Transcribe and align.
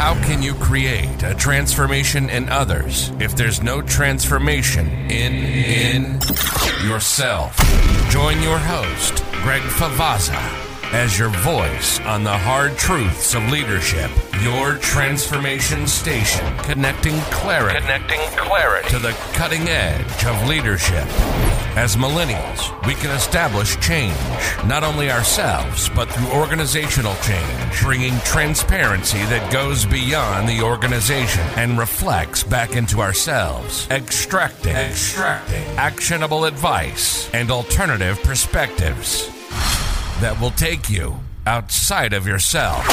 How 0.00 0.14
can 0.24 0.42
you 0.42 0.54
create 0.54 1.22
a 1.24 1.34
transformation 1.34 2.30
in 2.30 2.48
others 2.48 3.12
if 3.20 3.36
there's 3.36 3.62
no 3.62 3.82
transformation 3.82 4.88
in 5.10 5.34
in 5.34 6.18
yourself? 6.88 7.54
Join 8.08 8.40
your 8.40 8.56
host, 8.56 9.22
Greg 9.42 9.60
Favazza 9.60 10.69
as 10.92 11.16
your 11.16 11.28
voice 11.28 12.00
on 12.00 12.24
the 12.24 12.36
hard 12.36 12.76
truths 12.76 13.34
of 13.34 13.48
leadership. 13.50 14.10
Your 14.42 14.74
transformation 14.76 15.86
station, 15.86 16.44
connecting 16.58 17.18
clarity, 17.30 17.78
connecting 17.78 18.20
clarity 18.36 18.88
to 18.88 18.98
the 18.98 19.12
cutting 19.32 19.68
edge 19.68 20.24
of 20.24 20.48
leadership. 20.48 21.06
As 21.76 21.94
millennials, 21.94 22.86
we 22.86 22.94
can 22.94 23.10
establish 23.10 23.78
change, 23.78 24.16
not 24.66 24.82
only 24.82 25.10
ourselves, 25.10 25.88
but 25.90 26.10
through 26.10 26.32
organizational 26.32 27.14
change, 27.16 27.80
bringing 27.80 28.18
transparency 28.20 29.18
that 29.26 29.52
goes 29.52 29.86
beyond 29.86 30.48
the 30.48 30.60
organization 30.60 31.44
and 31.56 31.78
reflects 31.78 32.42
back 32.42 32.74
into 32.74 33.00
ourselves, 33.00 33.88
extracting, 33.90 34.74
extracting 34.74 35.64
actionable 35.76 36.44
advice 36.44 37.30
and 37.32 37.52
alternative 37.52 38.20
perspectives 38.24 39.30
that 40.20 40.38
will 40.38 40.50
take 40.50 40.90
you 40.90 41.18
outside 41.46 42.12
of 42.12 42.26
yourself. 42.26 42.84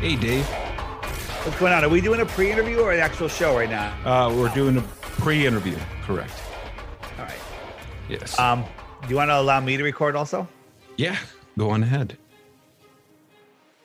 Hey, 0.00 0.16
Dave. 0.16 0.44
What's 0.46 1.58
going 1.58 1.72
on? 1.72 1.82
Are 1.82 1.88
we 1.88 2.00
doing 2.00 2.20
a 2.20 2.26
pre-interview 2.26 2.78
or 2.78 2.92
an 2.92 3.00
actual 3.00 3.26
show 3.26 3.56
right 3.56 3.68
now? 3.68 3.92
Uh, 4.04 4.32
we're 4.32 4.54
doing 4.54 4.76
a 4.76 4.82
pre-interview. 5.20 5.76
Correct. 6.02 6.32
All 7.18 7.24
right. 7.24 7.34
Yes. 8.08 8.38
Um, 8.38 8.64
do 9.02 9.08
you 9.08 9.16
want 9.16 9.30
to 9.30 9.38
allow 9.40 9.60
me 9.60 9.76
to 9.76 9.82
record 9.82 10.14
also? 10.14 10.46
yeah. 10.96 11.16
Go 11.56 11.70
on 11.70 11.84
ahead. 11.84 12.18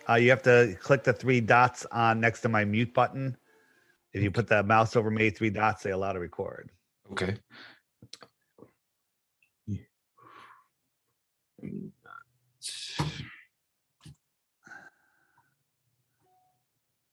Uh, 0.09 0.15
you 0.15 0.29
have 0.31 0.41
to 0.41 0.75
click 0.81 1.03
the 1.03 1.13
three 1.13 1.39
dots 1.39 1.85
on 1.91 2.19
next 2.19 2.41
to 2.41 2.49
my 2.49 2.65
mute 2.65 2.93
button. 2.93 3.37
If 4.11 4.23
you 4.23 4.31
put 4.31 4.47
the 4.47 4.63
mouse 4.63 4.95
over 4.95 5.11
me, 5.11 5.29
three 5.29 5.51
dots, 5.51 5.83
they 5.83 5.91
allow 5.91 6.13
to 6.13 6.19
record. 6.19 6.71
Okay. 7.11 7.35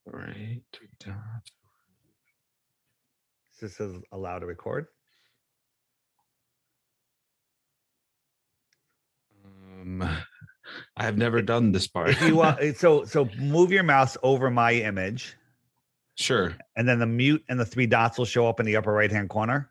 All 0.06 0.12
right. 0.12 0.62
Three 0.72 0.88
dots. 1.00 1.52
This 3.60 3.76
says 3.76 3.94
allow 4.12 4.38
to 4.38 4.46
record. 4.46 4.86
I 10.96 11.04
have 11.04 11.18
never 11.18 11.42
done 11.42 11.72
this 11.72 11.86
part. 11.86 12.10
If 12.10 12.22
you 12.22 12.36
want, 12.36 12.76
so 12.76 13.04
so 13.04 13.28
move 13.38 13.70
your 13.70 13.82
mouse 13.82 14.16
over 14.22 14.50
my 14.50 14.72
image, 14.72 15.36
sure. 16.14 16.56
and 16.76 16.88
then 16.88 16.98
the 16.98 17.06
mute 17.06 17.44
and 17.48 17.60
the 17.60 17.66
three 17.66 17.86
dots 17.86 18.16
will 18.16 18.24
show 18.24 18.48
up 18.48 18.60
in 18.60 18.66
the 18.66 18.76
upper 18.76 18.92
right 18.92 19.10
hand 19.10 19.28
corner. 19.28 19.70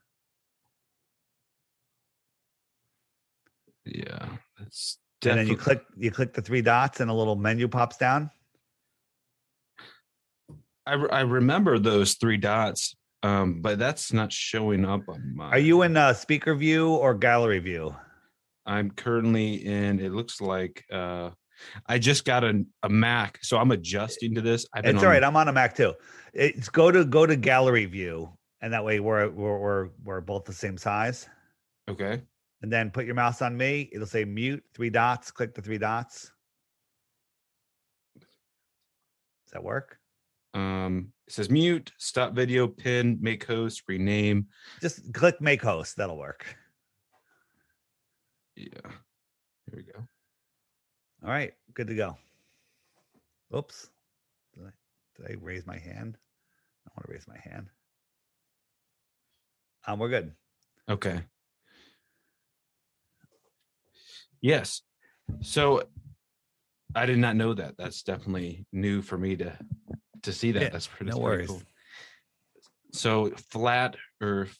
Yeah. 3.86 4.28
That's 4.60 4.98
And 5.26 5.40
then 5.40 5.48
you 5.48 5.58
click 5.58 5.84
you 5.98 6.12
click 6.12 6.34
the 6.34 6.42
three 6.42 6.62
dots, 6.62 7.00
and 7.00 7.10
a 7.10 7.14
little 7.14 7.36
menu 7.36 7.68
pops 7.68 7.98
down. 7.98 8.30
I, 10.88 10.94
re- 10.94 11.10
I 11.10 11.22
remember 11.22 11.80
those 11.80 12.14
three 12.14 12.38
dots, 12.38 12.96
um, 13.24 13.62
but 13.62 13.80
that's 13.80 14.14
not 14.14 14.32
showing 14.32 14.86
up 14.86 15.02
on 15.08 15.36
my. 15.36 15.50
Are 15.50 15.60
you 15.60 15.82
in 15.82 15.98
uh, 15.98 16.14
speaker 16.14 16.54
view 16.54 16.90
or 16.90 17.16
gallery 17.16 17.60
view? 17.60 17.96
I'm 18.66 18.92
currently 18.92 19.66
in. 19.66 20.00
It 20.00 20.12
looks 20.12 20.42
like 20.42 20.84
uh, 20.92 21.32
I 21.88 22.00
just 22.00 22.26
got 22.26 22.44
a, 22.44 22.64
a 22.84 22.90
Mac, 22.90 23.40
so 23.42 23.58
I'm 23.58 23.72
adjusting 23.72 24.34
to 24.36 24.42
this. 24.42 24.66
I've 24.74 24.84
been 24.84 24.96
It's 24.96 25.04
all 25.04 25.10
on- 25.10 25.14
right. 25.16 25.24
I'm 25.24 25.36
on 25.36 25.48
a 25.48 25.54
Mac 25.54 25.76
too. 25.76 25.94
It's 26.34 26.70
go 26.70 26.92
to 26.92 27.06
go 27.06 27.26
to 27.26 27.36
gallery 27.36 27.86
view, 27.86 28.30
and 28.62 28.74
that 28.74 28.84
way 28.84 29.00
we're 29.00 29.30
we're 29.30 29.60
we're, 29.60 29.90
we're 30.04 30.22
both 30.22 30.46
the 30.46 30.54
same 30.54 30.78
size. 30.78 31.28
Okay. 31.90 32.22
And 32.62 32.72
then 32.72 32.90
put 32.90 33.06
your 33.06 33.16
mouse 33.16 33.42
on 33.42 33.56
me. 33.56 33.90
It'll 33.94 34.08
say 34.08 34.26
mute 34.26 34.64
three 34.74 34.90
dots. 34.90 35.30
Click 35.32 35.54
the 35.54 35.62
three 35.62 35.78
dots. 35.78 36.32
Does 39.46 39.52
that 39.54 39.64
work? 39.64 40.00
Um, 40.54 41.12
it 41.28 41.34
says 41.34 41.50
mute, 41.50 41.92
stop 41.98 42.34
video, 42.34 42.68
pin, 42.68 43.18
make 43.22 43.46
host, 43.46 43.84
rename. 43.88 44.48
Just 44.82 45.14
click 45.14 45.40
make 45.42 45.62
host. 45.62 45.98
That'll 45.98 46.18
work. 46.18 46.56
Yeah. 48.56 48.90
Here 49.66 49.76
we 49.76 49.84
go. 49.84 50.00
All 51.24 51.30
right, 51.30 51.54
good 51.74 51.88
to 51.88 51.96
go. 51.96 52.18
Oops. 53.56 53.90
Did 54.54 54.66
I, 54.66 54.72
did 55.18 55.32
I 55.32 55.44
raise 55.44 55.66
my 55.66 55.78
hand? 55.78 56.18
I 56.88 56.92
want 56.96 57.08
to 57.08 57.12
raise 57.12 57.28
my 57.28 57.38
hand. 57.38 57.68
Um, 59.88 60.00
we're 60.00 60.10
good. 60.10 60.32
Okay. 60.90 61.22
Yes. 64.42 64.82
So 65.42 65.84
I 66.94 67.06
did 67.06 67.18
not 67.18 67.36
know 67.36 67.54
that. 67.54 67.76
That's 67.78 68.04
definitely 68.04 68.66
new 68.72 69.02
for 69.02 69.18
me 69.18 69.36
to 69.38 69.58
to 70.24 70.32
see 70.32 70.52
that. 70.54 70.62
Yeah, 70.62 70.70
that's 70.70 70.88
pretty, 70.88 71.12
no 71.12 71.18
worries. 71.18 71.48
cool. 71.48 71.62
So 72.92 73.32
flat 73.52 73.96
Earth, 74.22 74.58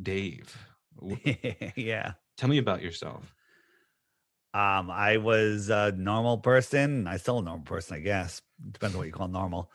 Dave. 0.00 0.56
yeah. 1.76 2.12
Tell 2.38 2.48
me 2.48 2.58
about 2.58 2.82
yourself. 2.82 3.34
Um, 4.54 4.90
I 4.90 5.18
was 5.18 5.68
a 5.68 5.92
normal 5.92 6.38
person. 6.38 7.06
I 7.06 7.18
still 7.18 7.38
a 7.38 7.42
normal 7.42 7.64
person, 7.64 7.96
I 7.96 8.00
guess. 8.00 8.40
Depends 8.72 8.94
on 8.94 8.98
what 9.00 9.06
you 9.06 9.12
call 9.12 9.28
normal. 9.28 9.70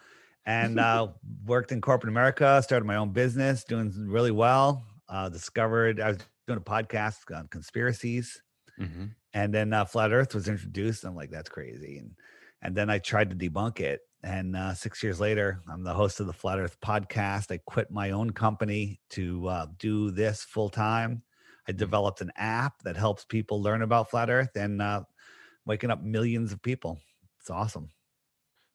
And 0.46 0.80
uh, 0.80 1.10
worked 1.46 1.72
in 1.72 1.82
corporate 1.82 2.10
America. 2.12 2.62
Started 2.64 2.86
my 2.86 2.96
own 2.96 3.12
business, 3.12 3.64
doing 3.64 3.94
really 4.08 4.32
well. 4.32 4.86
Uh, 5.08 5.30
discovered 5.30 6.00
I 6.00 6.10
was 6.10 6.18
doing 6.48 6.58
a 6.58 6.62
podcast 6.62 7.36
on 7.36 7.48
conspiracies, 7.48 8.42
Mhm. 8.80 9.12
and 9.34 9.54
then 9.54 9.72
uh, 9.72 9.86
flat 9.86 10.12
Earth 10.12 10.34
was 10.34 10.48
introduced. 10.48 11.04
I'm 11.04 11.16
like, 11.16 11.30
that's 11.30 11.50
crazy. 11.50 12.00
And 12.00 12.16
and 12.62 12.76
then 12.76 12.90
I 12.90 12.98
tried 13.00 13.30
to 13.30 13.36
debunk 13.36 13.80
it. 13.82 14.02
And 14.24 14.56
uh, 14.56 14.74
six 14.74 15.04
years 15.04 15.20
later, 15.20 15.62
I'm 15.70 15.84
the 15.84 15.94
host 15.94 16.22
of 16.22 16.28
the 16.28 16.34
Flat 16.34 16.58
Earth 16.58 16.78
podcast. 16.80 17.52
I 17.52 17.60
quit 17.66 17.92
my 17.92 18.12
own 18.12 18.32
company 18.32 19.02
to 19.12 19.48
uh, 19.50 19.68
do 19.78 20.12
this 20.12 20.44
full 20.44 20.70
time. 20.70 21.24
I 21.68 21.72
developed 21.72 22.22
an 22.22 22.32
app 22.36 22.82
that 22.84 22.98
helps 22.98 23.26
people 23.26 23.62
learn 23.62 23.82
about 23.82 24.10
flat 24.10 24.30
Earth 24.30 24.56
and 24.56 24.82
uh, 24.82 25.04
waking 25.66 25.92
up 25.92 26.02
millions 26.02 26.52
of 26.52 26.62
people. 26.62 27.00
It's 27.40 27.50
awesome. 27.50 27.90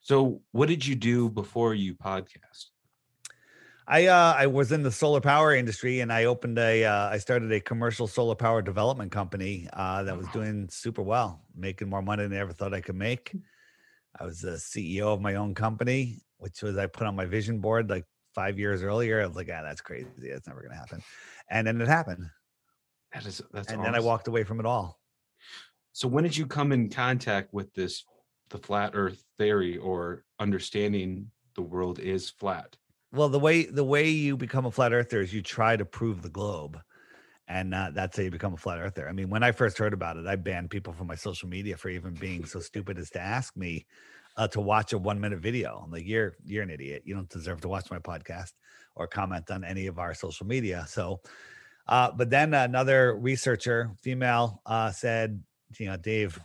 So 0.01 0.41
what 0.51 0.69
did 0.69 0.85
you 0.85 0.95
do 0.95 1.29
before 1.29 1.73
you 1.73 1.93
podcast? 1.95 2.67
I 3.87 4.05
uh, 4.05 4.35
I 4.37 4.45
was 4.45 4.71
in 4.71 4.83
the 4.83 4.91
solar 4.91 5.19
power 5.19 5.55
industry 5.55 6.01
and 6.01 6.13
I 6.13 6.25
opened 6.25 6.59
a 6.59 6.85
uh, 6.85 7.09
I 7.09 7.17
started 7.17 7.51
a 7.51 7.59
commercial 7.59 8.05
solar 8.05 8.35
power 8.35 8.61
development 8.61 9.11
company 9.11 9.67
uh, 9.73 10.03
that 10.03 10.15
was 10.15 10.27
doing 10.27 10.69
super 10.69 11.01
well, 11.01 11.41
making 11.55 11.89
more 11.89 12.03
money 12.03 12.23
than 12.23 12.33
I 12.33 12.37
ever 12.41 12.53
thought 12.53 12.73
I 12.73 12.81
could 12.81 12.95
make. 12.95 13.35
I 14.19 14.25
was 14.25 14.41
the 14.41 14.51
CEO 14.51 15.07
of 15.07 15.21
my 15.21 15.35
own 15.35 15.55
company, 15.55 16.19
which 16.37 16.61
was 16.61 16.77
I 16.77 16.85
put 16.85 17.07
on 17.07 17.15
my 17.15 17.25
vision 17.25 17.59
board 17.61 17.89
like 17.89 18.05
five 18.35 18.59
years 18.59 18.83
earlier. 18.83 19.23
I 19.23 19.25
was 19.25 19.35
like, 19.35 19.49
ah, 19.51 19.63
that's 19.63 19.81
crazy. 19.81 20.07
That's 20.21 20.47
never 20.47 20.61
gonna 20.61 20.75
happen. 20.75 21.01
And 21.49 21.65
then 21.65 21.81
it 21.81 21.87
happened. 21.87 22.29
That 23.13 23.25
is 23.25 23.41
that's 23.51 23.71
and 23.71 23.83
then 23.83 23.95
I 23.95 23.99
walked 23.99 24.27
away 24.27 24.43
from 24.43 24.59
it 24.59 24.65
all. 24.65 24.99
So 25.93 26.07
when 26.07 26.23
did 26.23 26.37
you 26.37 26.45
come 26.45 26.71
in 26.71 26.89
contact 26.89 27.53
with 27.53 27.73
this 27.73 28.03
the 28.49 28.57
flat 28.57 28.91
earth 28.93 29.23
theory 29.37 29.77
or 29.77 30.25
understanding 30.39 31.29
the 31.55 31.61
world 31.61 31.99
is 31.99 32.29
flat? 32.29 32.75
Well, 33.11 33.29
the 33.29 33.39
way 33.39 33.65
the 33.65 33.83
way 33.83 34.09
you 34.09 34.37
become 34.37 34.65
a 34.65 34.71
flat 34.71 34.93
earther 34.93 35.21
is 35.21 35.33
you 35.33 35.41
try 35.41 35.75
to 35.75 35.85
prove 35.85 36.21
the 36.21 36.29
globe, 36.29 36.79
and 37.47 37.73
uh, 37.73 37.89
that's 37.93 38.15
how 38.17 38.23
you 38.23 38.31
become 38.31 38.53
a 38.53 38.57
flat 38.57 38.79
earther. 38.79 39.09
I 39.09 39.13
mean, 39.13 39.29
when 39.29 39.41
I 39.41 39.51
first 39.51 39.79
heard 39.79 39.93
about 39.93 40.17
it, 40.17 40.27
I 40.27 40.35
banned 40.35 40.69
people 40.69 40.93
from 40.93 41.07
my 41.07 41.15
social 41.15 41.49
media 41.49 41.75
for 41.77 41.89
even 41.89 42.13
being 42.13 42.45
so 42.45 42.59
stupid 42.59 42.99
as 42.99 43.09
to 43.11 43.19
ask 43.19 43.57
me 43.57 43.87
uh, 44.37 44.47
to 44.49 44.61
watch 44.61 44.93
a 44.93 44.97
one 44.97 45.19
minute 45.19 45.39
video. 45.39 45.81
I'm 45.83 45.91
like, 45.91 46.05
you're 46.05 46.33
you're 46.45 46.63
an 46.63 46.69
idiot. 46.69 47.01
You 47.05 47.15
don't 47.15 47.29
deserve 47.29 47.61
to 47.61 47.67
watch 47.67 47.89
my 47.89 47.99
podcast 47.99 48.53
or 48.95 49.07
comment 49.07 49.49
on 49.49 49.63
any 49.63 49.87
of 49.87 49.97
our 49.97 50.13
social 50.13 50.45
media. 50.45 50.85
So, 50.87 51.21
uh, 51.89 52.11
but 52.15 52.29
then 52.29 52.53
another 52.53 53.17
researcher, 53.17 53.91
female, 54.01 54.61
uh, 54.65 54.91
said, 54.91 55.43
you 55.77 55.87
know, 55.87 55.97
Dave, 55.97 56.39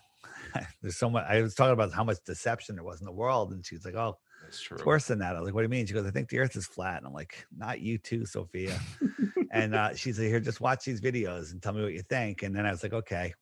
there's 0.83 0.97
so 0.97 1.11
much. 1.11 1.25
I 1.29 1.43
was 1.43 1.55
talking 1.55 1.75
about 1.75 1.93
how 1.93 2.03
much 2.03 2.17
deception 2.25 2.77
there 2.77 2.85
was 2.85 3.01
in 3.01 3.07
the 3.07 3.13
world, 3.13 3.53
and 3.53 3.65
she's 3.65 3.85
like, 3.85 3.95
oh. 3.95 4.19
That's 4.43 4.61
true. 4.61 4.77
It's 4.77 4.85
worse 4.85 5.07
than 5.07 5.21
that. 5.21 5.37
I 5.37 5.41
was 5.41 5.47
like, 5.47 5.55
what 5.55 5.63
do 5.63 5.65
you 5.65 5.71
mean? 5.71 5.87
She 5.87 5.95
goes, 5.95 6.07
I 6.07 6.11
think 6.11 6.29
the 6.29 6.39
earth 6.39 6.55
is 6.55 6.67
flat. 6.67 6.99
And 6.99 7.07
I'm 7.07 7.15
like, 7.15 7.47
not 7.57 7.81
you 7.81 7.97
too, 7.97 8.27
Sophia. 8.27 8.79
and 9.51 9.75
uh, 9.75 9.95
she's 9.95 10.19
like, 10.19 10.29
here, 10.29 10.39
just 10.39 10.61
watch 10.61 10.85
these 10.85 11.01
videos 11.01 11.53
and 11.53 11.63
tell 11.63 11.73
me 11.73 11.83
what 11.83 11.95
you 11.95 12.03
think. 12.03 12.43
And 12.43 12.55
then 12.55 12.67
I 12.67 12.71
was 12.71 12.83
like, 12.83 12.93
okay, 12.93 13.33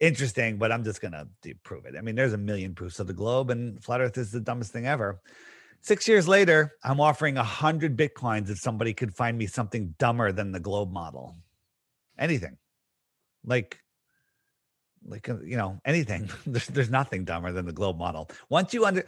interesting, 0.00 0.58
but 0.58 0.72
I'm 0.72 0.84
just 0.84 1.00
going 1.00 1.12
to 1.12 1.28
prove 1.64 1.84
it. 1.84 1.94
I 1.96 2.00
mean, 2.00 2.14
there's 2.14 2.32
a 2.32 2.38
million 2.38 2.74
proofs 2.74 3.00
of 3.00 3.06
the 3.06 3.12
globe, 3.12 3.50
and 3.50 3.82
flat 3.82 4.00
earth 4.00 4.16
is 4.18 4.30
the 4.30 4.40
dumbest 4.40 4.72
thing 4.72 4.86
ever. 4.86 5.20
Six 5.80 6.08
years 6.08 6.26
later, 6.26 6.74
I'm 6.82 7.00
offering 7.00 7.36
a 7.36 7.44
hundred 7.44 7.96
bitcoins 7.96 8.50
if 8.50 8.58
somebody 8.58 8.92
could 8.92 9.14
find 9.14 9.38
me 9.38 9.46
something 9.46 9.94
dumber 9.98 10.32
than 10.32 10.52
the 10.52 10.60
globe 10.60 10.92
model. 10.92 11.36
Anything, 12.18 12.58
like, 13.44 13.78
like 15.06 15.28
uh, 15.28 15.38
you 15.44 15.56
know, 15.56 15.80
anything. 15.84 16.28
there's 16.46 16.66
there's 16.66 16.90
nothing 16.90 17.24
dumber 17.24 17.52
than 17.52 17.64
the 17.64 17.72
globe 17.72 17.96
model. 17.96 18.28
Once 18.48 18.74
you 18.74 18.84
under 18.84 19.04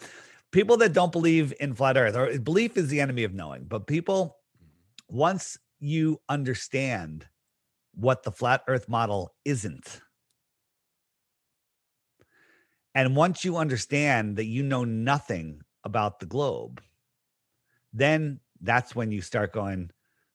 people 0.52 0.76
that 0.78 0.93
don't 0.93 1.12
believe 1.12 1.52
in 1.61 1.75
flat 1.75 1.96
Earth, 1.96 2.17
or 2.17 2.38
belief 2.38 2.76
is 2.76 2.88
the 2.88 3.00
enemy 3.00 3.25
of 3.25 3.34
knowing, 3.34 3.64
but 3.64 3.87
people 3.87 4.37
once 5.08 5.58
you 5.81 6.20
understand 6.28 7.26
what 7.94 8.22
the 8.22 8.32
flat 8.32 8.62
Earth 8.69 8.88
model 8.88 9.34
isn't. 9.44 10.00
And 12.94 13.17
once 13.17 13.44
you 13.44 13.56
understand 13.56 14.37
that 14.37 14.46
you 14.46 14.62
know 14.62 14.84
nothing 14.84 15.62
about 15.85 16.21
the 16.21 16.27
globe, 16.27 16.82
then 17.93 18.41
that's 18.61 18.94
when 18.94 19.11
you 19.11 19.21
start 19.21 19.53
going, 19.53 19.91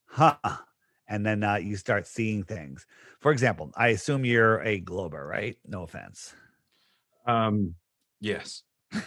huh? 0.06 0.36
And 1.08 1.24
then 1.24 1.44
uh, 1.44 1.56
you 1.56 1.76
start 1.76 2.06
seeing 2.06 2.42
things. 2.42 2.84
For 3.20 3.30
example, 3.30 3.70
I 3.76 3.88
assume 3.88 4.24
you're 4.24 4.60
a 4.62 4.80
glober, 4.80 5.24
right? 5.24 5.56
No 5.64 5.82
offense. 5.82 6.34
Um, 7.26 7.74
yes. 8.20 8.64
All 8.94 9.00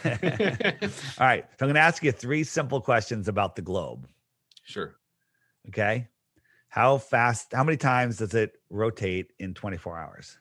right. 1.18 1.44
So 1.58 1.66
I'm 1.66 1.66
going 1.66 1.74
to 1.74 1.80
ask 1.80 2.02
you 2.02 2.12
three 2.12 2.44
simple 2.44 2.80
questions 2.80 3.28
about 3.28 3.54
the 3.54 3.62
globe. 3.62 4.08
Sure. 4.64 4.96
Okay. 5.68 6.08
How 6.68 6.98
fast, 6.98 7.52
how 7.52 7.64
many 7.64 7.76
times 7.76 8.18
does 8.18 8.32
it 8.34 8.52
rotate 8.70 9.32
in 9.38 9.54
24 9.54 9.98
hours? 9.98 10.38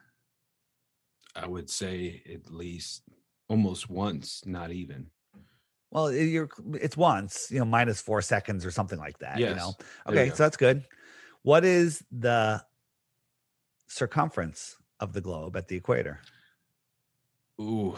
I 1.36 1.48
would 1.48 1.70
say 1.70 2.22
at 2.32 2.52
least 2.54 3.04
almost 3.48 3.90
once, 3.90 4.44
not 4.46 4.72
even. 4.72 5.08
Well, 5.92 6.12
you're 6.12 6.50
it's 6.76 6.96
once, 6.96 7.48
you 7.50 7.60
know, 7.60 7.66
minus 7.66 8.02
four 8.02 8.22
seconds 8.22 8.66
or 8.66 8.72
something 8.72 9.00
like 9.00 9.18
that. 9.20 9.40
Yes. 9.40 9.50
You 9.50 9.56
know. 9.56 9.74
There 10.06 10.16
you 10.16 10.22
Okay, 10.22 10.30
so 10.36 10.44
that's 10.44 10.58
good. 10.58 10.86
What 11.42 11.66
is 11.66 12.04
the 12.12 12.64
circumference 13.88 14.76
of 15.00 15.14
the 15.14 15.22
globe 15.22 15.56
at 15.56 15.68
the 15.68 15.76
equator? 15.76 16.22
Ooh, 17.60 17.98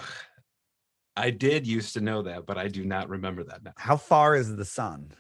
I 1.17 1.29
did 1.29 1.67
used 1.67 1.93
to 1.93 2.01
know 2.01 2.21
that, 2.23 2.45
but 2.45 2.57
I 2.57 2.67
do 2.67 2.85
not 2.85 3.09
remember 3.09 3.43
that 3.43 3.63
now. 3.63 3.73
How 3.77 3.97
far 3.97 4.35
is 4.35 4.55
the 4.55 4.65
sun? 4.65 5.11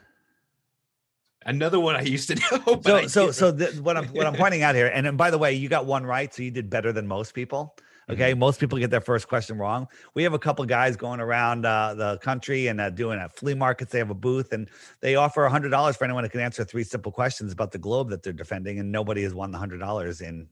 Another 1.45 1.79
one 1.79 1.95
I 1.95 2.01
used 2.01 2.29
to 2.29 2.35
know. 2.51 2.77
But 2.77 3.09
So, 3.09 3.27
so, 3.27 3.31
so 3.31 3.51
the, 3.51 3.81
what 3.81 3.97
I'm 3.97 4.07
what 4.07 4.27
I'm 4.27 4.35
pointing 4.35 4.63
out 4.63 4.75
here, 4.75 4.87
and 4.87 5.05
then 5.05 5.17
by 5.17 5.31
the 5.31 5.37
way, 5.37 5.53
you 5.53 5.67
got 5.69 5.85
one 5.85 6.05
right, 6.05 6.33
so 6.33 6.43
you 6.43 6.51
did 6.51 6.69
better 6.69 6.91
than 6.93 7.07
most 7.07 7.33
people. 7.33 7.75
Mm-hmm. 8.11 8.21
Okay, 8.21 8.33
most 8.33 8.59
people 8.59 8.77
get 8.77 8.89
their 8.89 9.01
first 9.01 9.27
question 9.27 9.57
wrong. 9.57 9.87
We 10.15 10.23
have 10.23 10.33
a 10.33 10.39
couple 10.39 10.65
guys 10.65 10.95
going 10.97 11.19
around 11.19 11.65
uh, 11.65 11.93
the 11.93 12.17
country 12.17 12.67
and 12.67 12.81
uh, 12.81 12.89
doing 12.89 13.19
at 13.19 13.35
flea 13.35 13.53
markets. 13.53 13.91
They 13.91 13.99
have 13.99 14.09
a 14.09 14.15
booth 14.15 14.51
and 14.51 14.69
they 14.99 15.15
offer 15.15 15.45
a 15.45 15.49
hundred 15.49 15.69
dollars 15.69 15.95
for 15.95 16.03
anyone 16.03 16.23
who 16.23 16.29
can 16.29 16.41
answer 16.41 16.63
three 16.65 16.83
simple 16.83 17.11
questions 17.11 17.53
about 17.53 17.71
the 17.71 17.77
globe 17.77 18.09
that 18.09 18.21
they're 18.21 18.33
defending, 18.33 18.79
and 18.79 18.91
nobody 18.91 19.23
has 19.23 19.33
won 19.33 19.51
the 19.51 19.57
hundred 19.57 19.79
dollars 19.79 20.21
in 20.21 20.47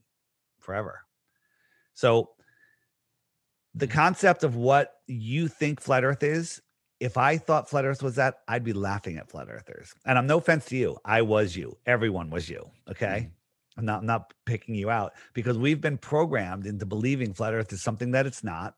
forever. 0.59 1.01
So, 1.93 2.29
the 3.75 3.87
concept 3.87 4.43
of 4.43 4.55
what 4.55 4.93
you 5.07 5.47
think 5.47 5.81
flat 5.81 6.03
Earth 6.03 6.23
is. 6.23 6.61
If 6.99 7.15
I 7.15 7.37
thought 7.37 7.69
flat 7.69 7.85
Earth 7.85 8.03
was 8.03 8.15
that, 8.15 8.39
I'd 8.47 8.63
be 8.65 8.73
laughing 8.73 9.15
at 9.17 9.29
flat 9.29 9.47
earthers. 9.49 9.95
And 10.05 10.17
I'm 10.17 10.27
no 10.27 10.39
offense 10.39 10.65
to 10.65 10.75
you. 10.75 10.97
I 11.05 11.21
was 11.21 11.55
you. 11.55 11.77
Everyone 11.85 12.29
was 12.29 12.49
you. 12.49 12.69
Okay. 12.89 13.29
I'm 13.79 13.85
not, 13.85 13.99
I'm 14.01 14.05
not 14.05 14.33
picking 14.45 14.75
you 14.75 14.89
out 14.89 15.13
because 15.33 15.57
we've 15.57 15.79
been 15.79 15.97
programmed 15.97 16.65
into 16.65 16.85
believing 16.85 17.33
flat 17.33 17.53
earth 17.53 17.71
is 17.71 17.81
something 17.81 18.11
that 18.11 18.25
it's 18.25 18.43
not. 18.43 18.75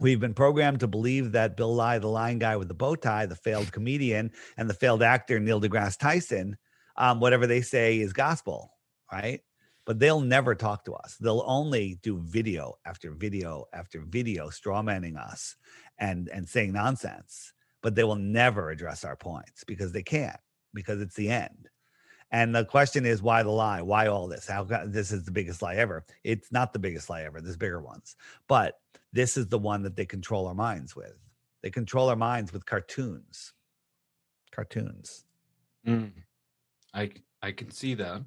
We've 0.00 0.18
been 0.18 0.34
programmed 0.34 0.80
to 0.80 0.88
believe 0.88 1.32
that 1.32 1.56
Bill 1.56 1.76
Nye, 1.76 2.00
the 2.00 2.08
lying 2.08 2.40
guy 2.40 2.56
with 2.56 2.66
the 2.66 2.74
bow 2.74 2.96
tie, 2.96 3.26
the 3.26 3.36
failed 3.36 3.70
comedian, 3.70 4.32
and 4.56 4.68
the 4.68 4.74
failed 4.74 5.04
actor 5.04 5.38
Neil 5.38 5.60
deGrasse 5.60 6.00
Tyson, 6.00 6.56
um, 6.96 7.20
whatever 7.20 7.46
they 7.46 7.60
say 7.60 8.00
is 8.00 8.12
gospel, 8.12 8.72
right? 9.12 9.40
But 9.86 10.00
they'll 10.00 10.20
never 10.20 10.56
talk 10.56 10.84
to 10.86 10.94
us. 10.94 11.16
They'll 11.20 11.44
only 11.46 12.00
do 12.02 12.18
video 12.18 12.74
after 12.84 13.12
video 13.12 13.66
after 13.72 14.00
video, 14.00 14.48
strawmanning 14.48 15.16
us 15.16 15.54
and 15.96 16.28
and 16.28 16.48
saying 16.48 16.72
nonsense. 16.72 17.52
But 17.84 17.94
they 17.94 18.02
will 18.02 18.16
never 18.16 18.70
address 18.70 19.04
our 19.04 19.14
points 19.14 19.62
because 19.62 19.92
they 19.92 20.02
can't, 20.02 20.40
because 20.72 21.00
it's 21.00 21.14
the 21.14 21.30
end. 21.30 21.68
And 22.34 22.52
the 22.52 22.64
question 22.64 23.06
is, 23.06 23.22
why 23.22 23.44
the 23.44 23.50
lie? 23.50 23.80
Why 23.80 24.08
all 24.08 24.26
this? 24.26 24.48
How 24.48 24.64
this 24.64 25.12
is 25.12 25.22
the 25.22 25.30
biggest 25.30 25.62
lie 25.62 25.76
ever? 25.76 26.04
It's 26.24 26.50
not 26.50 26.72
the 26.72 26.80
biggest 26.80 27.08
lie 27.08 27.22
ever. 27.22 27.40
There's 27.40 27.56
bigger 27.56 27.80
ones, 27.80 28.16
but 28.48 28.80
this 29.12 29.36
is 29.36 29.46
the 29.46 29.58
one 29.58 29.84
that 29.84 29.94
they 29.94 30.04
control 30.04 30.48
our 30.48 30.54
minds 30.54 30.96
with. 30.96 31.16
They 31.62 31.70
control 31.70 32.08
our 32.08 32.16
minds 32.16 32.52
with 32.52 32.66
cartoons. 32.66 33.52
Cartoons. 34.50 35.26
Mm. 35.86 36.10
I 36.92 37.52
can 37.52 37.70
see 37.70 37.94
that. 37.94 38.24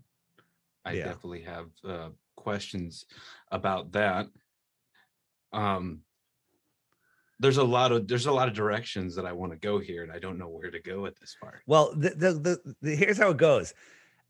I 0.85 0.93
Yeah. 0.93 1.03
definitely 1.03 1.41
have 1.41 1.67
uh, 1.83 2.09
questions 2.37 3.07
about 3.51 3.91
that. 3.91 4.27
Um, 5.51 5.99
there's 7.39 7.57
a 7.57 7.63
lot 7.63 7.91
of 7.91 8.07
there's 8.07 8.25
a 8.25 8.31
lot 8.31 8.47
of 8.47 8.53
directions 8.53 9.15
that 9.15 9.25
I 9.25 9.31
want 9.31 9.51
to 9.51 9.57
go 9.57 9.79
here, 9.79 10.03
and 10.03 10.11
I 10.11 10.19
don't 10.19 10.37
know 10.37 10.47
where 10.47 10.71
to 10.71 10.79
go 10.79 11.05
at 11.05 11.19
this 11.19 11.35
part. 11.39 11.61
Well, 11.67 11.93
the, 11.95 12.09
the, 12.09 12.33
the, 12.33 12.75
the 12.81 12.95
here's 12.95 13.17
how 13.17 13.29
it 13.29 13.37
goes. 13.37 13.73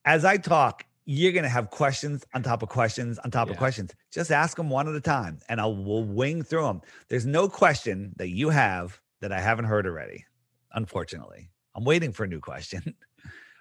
As 0.05 0.25
I 0.25 0.37
talk, 0.37 0.85
you're 1.05 1.31
gonna 1.31 1.49
have 1.49 1.69
questions 1.69 2.25
on 2.33 2.43
top 2.43 2.63
of 2.63 2.69
questions 2.69 3.17
on 3.19 3.31
top 3.31 3.49
of 3.49 3.57
questions. 3.57 3.93
Just 4.11 4.31
ask 4.31 4.57
them 4.57 4.69
one 4.69 4.87
at 4.87 4.95
a 4.95 5.01
time, 5.01 5.39
and 5.49 5.61
I'll 5.61 5.75
we'll 5.75 6.03
wing 6.03 6.43
through 6.43 6.63
them. 6.63 6.81
There's 7.07 7.25
no 7.25 7.47
question 7.47 8.13
that 8.17 8.29
you 8.29 8.49
have 8.49 8.99
that 9.21 9.31
I 9.31 9.39
haven't 9.39 9.65
heard 9.65 9.87
already. 9.87 10.25
Unfortunately, 10.73 11.49
I'm 11.75 11.85
waiting 11.85 12.11
for 12.11 12.25
a 12.25 12.27
new 12.27 12.39
question. 12.39 12.93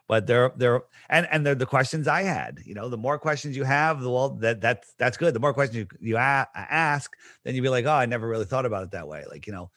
But 0.08 0.26
they're 0.26 0.52
they're 0.56 0.82
and 1.08 1.26
and 1.30 1.44
they're 1.44 1.54
the 1.54 1.66
questions 1.66 2.06
I 2.06 2.22
had. 2.22 2.60
You 2.64 2.74
know, 2.74 2.88
the 2.88 2.96
more 2.96 3.18
questions 3.18 3.56
you 3.56 3.64
have, 3.64 4.00
the 4.00 4.10
well 4.10 4.30
that 4.36 4.60
that's 4.60 4.94
that's 4.98 5.16
good. 5.16 5.34
The 5.34 5.40
more 5.40 5.52
questions 5.54 5.76
you 5.76 5.88
you 6.00 6.16
a- 6.16 6.48
ask, 6.54 7.12
then 7.44 7.54
you'd 7.54 7.62
be 7.62 7.68
like, 7.68 7.86
oh, 7.86 7.92
I 7.92 8.06
never 8.06 8.28
really 8.28 8.44
thought 8.44 8.66
about 8.66 8.84
it 8.84 8.92
that 8.92 9.08
way. 9.08 9.24
Like 9.28 9.46
you 9.46 9.52
know, 9.52 9.70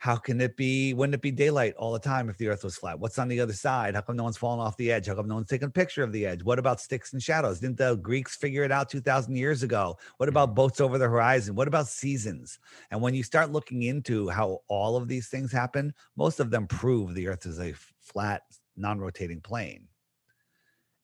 how 0.00 0.16
can 0.16 0.40
it 0.40 0.56
be 0.56 0.94
wouldn't 0.94 1.14
it 1.14 1.20
be 1.20 1.30
daylight 1.30 1.74
all 1.76 1.92
the 1.92 1.98
time 1.98 2.30
if 2.30 2.38
the 2.38 2.48
earth 2.48 2.64
was 2.64 2.74
flat? 2.74 2.98
What's 2.98 3.18
on 3.18 3.28
the 3.28 3.38
other 3.38 3.52
side? 3.52 3.94
How 3.94 4.00
come 4.00 4.16
no 4.16 4.24
one's 4.24 4.38
falling 4.38 4.58
off 4.58 4.78
the 4.78 4.90
edge? 4.90 5.06
How 5.06 5.14
come 5.14 5.28
no 5.28 5.34
one's 5.34 5.48
taking 5.48 5.68
a 5.68 5.70
picture 5.70 6.02
of 6.02 6.10
the 6.10 6.24
edge? 6.24 6.42
What 6.42 6.58
about 6.58 6.80
sticks 6.80 7.12
and 7.12 7.22
shadows? 7.22 7.60
Didn't 7.60 7.76
the 7.76 7.96
greeks 7.96 8.34
figure 8.34 8.64
it 8.64 8.72
out 8.72 8.88
2000 8.88 9.36
years 9.36 9.62
ago? 9.62 9.98
What 10.16 10.30
about 10.30 10.54
boats 10.54 10.80
over 10.80 10.96
the 10.96 11.06
horizon? 11.06 11.54
What 11.54 11.68
about 11.68 11.86
seasons? 11.86 12.58
And 12.90 13.02
when 13.02 13.14
you 13.14 13.22
start 13.22 13.52
looking 13.52 13.82
into 13.82 14.30
how 14.30 14.62
all 14.68 14.96
of 14.96 15.06
these 15.06 15.28
things 15.28 15.52
happen 15.52 15.92
most 16.16 16.40
of 16.40 16.50
them 16.50 16.66
prove 16.66 17.14
the 17.14 17.28
earth 17.28 17.44
is 17.44 17.60
a 17.60 17.74
flat 18.00 18.42
non-rotating 18.80 19.40
plane 19.40 19.86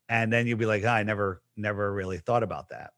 and 0.09 0.33
then 0.33 0.47
you'll 0.47 0.59
be 0.59 0.67
like 0.67 0.83
"Ah, 0.85 0.95
i 0.95 1.03
never 1.03 1.43
never 1.57 1.93
really 1.93 2.19
thought 2.19 2.43
about 2.43 2.69
that 2.69 2.91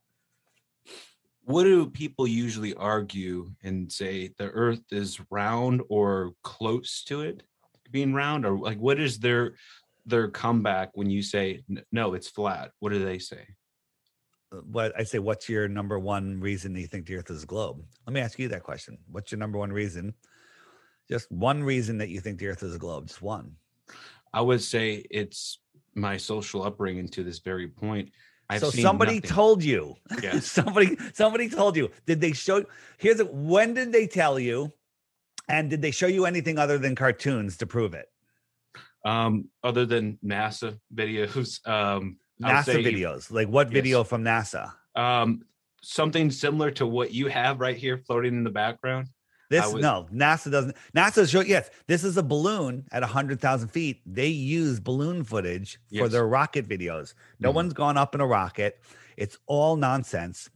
What 1.43 1.63
do 1.63 1.89
people 1.89 2.27
usually 2.27 2.75
argue 2.75 3.49
and 3.63 3.91
say 3.91 4.29
the 4.37 4.49
Earth 4.49 4.83
is 4.91 5.19
round 5.31 5.81
or 5.89 6.33
close 6.43 7.03
to 7.05 7.21
it 7.21 7.41
being 7.89 8.13
round, 8.13 8.45
or 8.45 8.55
like 8.57 8.77
what 8.77 8.99
is 8.99 9.17
their 9.17 9.55
their 10.05 10.29
comeback 10.29 10.91
when 10.93 11.09
you 11.09 11.23
say 11.23 11.63
no, 11.91 12.13
it's 12.13 12.29
flat? 12.29 12.71
What 12.79 12.91
do 12.91 13.03
they 13.03 13.17
say? 13.17 13.47
Uh, 14.51 14.57
what 14.57 14.93
I 14.95 15.03
say, 15.03 15.17
what's 15.19 15.49
your 15.49 15.67
number 15.67 15.97
one 15.97 16.39
reason 16.39 16.75
you 16.75 16.87
think 16.87 17.07
the 17.07 17.15
earth 17.15 17.31
is 17.31 17.43
a 17.43 17.47
globe? 17.47 17.83
Let 18.05 18.13
me 18.13 18.21
ask 18.21 18.37
you 18.37 18.47
that 18.49 18.61
question. 18.63 18.99
What's 19.11 19.31
your 19.31 19.39
number 19.39 19.57
one 19.57 19.71
reason? 19.73 20.13
Just 21.09 21.31
one 21.31 21.63
reason 21.63 21.97
that 21.97 22.09
you 22.09 22.19
think 22.19 22.37
the 22.37 22.47
earth 22.47 22.61
is 22.61 22.75
a 22.75 22.79
globe, 22.79 23.07
just 23.07 23.23
one. 23.23 23.55
I 24.33 24.41
would 24.41 24.61
say 24.61 25.05
it's 25.09 25.59
my 25.95 26.17
social 26.17 26.63
upbringing 26.63 27.07
to 27.09 27.23
this 27.23 27.39
very 27.39 27.67
point. 27.67 28.11
I've 28.49 28.61
so 28.61 28.69
somebody 28.69 29.15
nothing. 29.15 29.29
told 29.29 29.63
you. 29.63 29.95
Yes. 30.23 30.45
somebody 30.51 30.97
somebody 31.13 31.49
told 31.49 31.75
you. 31.77 31.91
Did 32.05 32.21
they 32.21 32.33
show 32.33 32.65
here's 32.97 33.19
it. 33.19 33.31
When 33.33 33.73
did 33.73 33.91
they 33.91 34.07
tell 34.07 34.39
you? 34.39 34.73
And 35.47 35.69
did 35.69 35.81
they 35.81 35.91
show 35.91 36.07
you 36.07 36.25
anything 36.25 36.57
other 36.59 36.77
than 36.77 36.95
cartoons 36.95 37.57
to 37.57 37.65
prove 37.67 37.93
it? 37.93 38.07
um, 39.05 39.45
other 39.63 39.85
than 39.85 40.19
NASA 40.25 40.77
videos. 40.93 41.59
Um, 41.67 42.17
NASA 42.41 42.83
videos. 42.83 43.31
Like 43.31 43.47
what 43.47 43.67
Yes. 43.67 43.73
video 43.73 44.03
from 44.03 44.23
NASA? 44.23 44.71
Um, 44.95 45.43
something 45.81 46.31
similar 46.31 46.71
to 46.71 46.85
what 46.85 47.13
you 47.13 47.27
have 47.27 47.59
right 47.59 47.77
here 47.77 47.97
floating 47.97 48.33
in 48.35 48.43
the 48.43 48.49
background. 48.49 49.07
This 49.49 49.71
would- 49.73 49.81
no, 49.81 50.07
NASA 50.13 50.51
doesn't. 50.51 50.75
NASA 50.95 51.27
show 51.29 51.41
yes, 51.41 51.69
this 51.87 52.03
is 52.03 52.17
a 52.17 52.23
balloon 52.23 52.85
at 52.91 53.03
hundred 53.03 53.41
thousand 53.41 53.69
feet. 53.69 54.01
They 54.05 54.27
use 54.27 54.79
balloon 54.79 55.23
footage 55.23 55.73
for 55.89 55.95
Yes. 56.05 56.11
their 56.11 56.27
rocket 56.27 56.67
videos. 56.67 57.13
No 57.39 57.51
Mhm. 57.51 57.55
one's 57.55 57.73
gone 57.73 57.97
up 57.97 58.13
in 58.13 58.21
a 58.21 58.27
rocket. 58.27 58.79
It's 59.17 59.37
all 59.47 59.75
nonsense. 59.75 60.49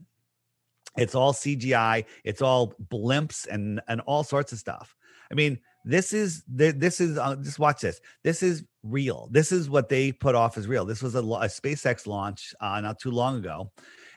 It's 0.96 1.16
all 1.16 1.34
CGI. 1.34 2.06
It's 2.24 2.42
all 2.42 2.74
blimps 2.92 3.48
and 3.48 3.82
and 3.88 4.02
all 4.02 4.24
sorts 4.24 4.52
of 4.54 4.60
stuff. 4.60 4.96
I 5.32 5.34
mean, 5.34 5.60
this 5.86 6.14
is 6.14 6.44
this 6.48 7.02
is 7.02 7.18
uh, 7.18 7.36
just 7.38 7.58
watch 7.58 7.82
this. 7.82 8.00
This 8.24 8.44
is 8.44 8.64
real. 8.84 9.28
This 9.32 9.52
is 9.52 9.70
what 9.70 9.90
they 9.90 10.12
put 10.12 10.36
off 10.36 10.56
as 10.58 10.68
real. 10.68 10.86
This 10.86 11.02
was 11.02 11.16
a, 11.16 11.20
a 11.20 11.48
SpaceX 11.50 12.06
launch 12.06 12.54
uh, 12.62 12.80
not 12.80 13.00
too 13.00 13.10
long 13.12 13.38
ago, 13.38 13.72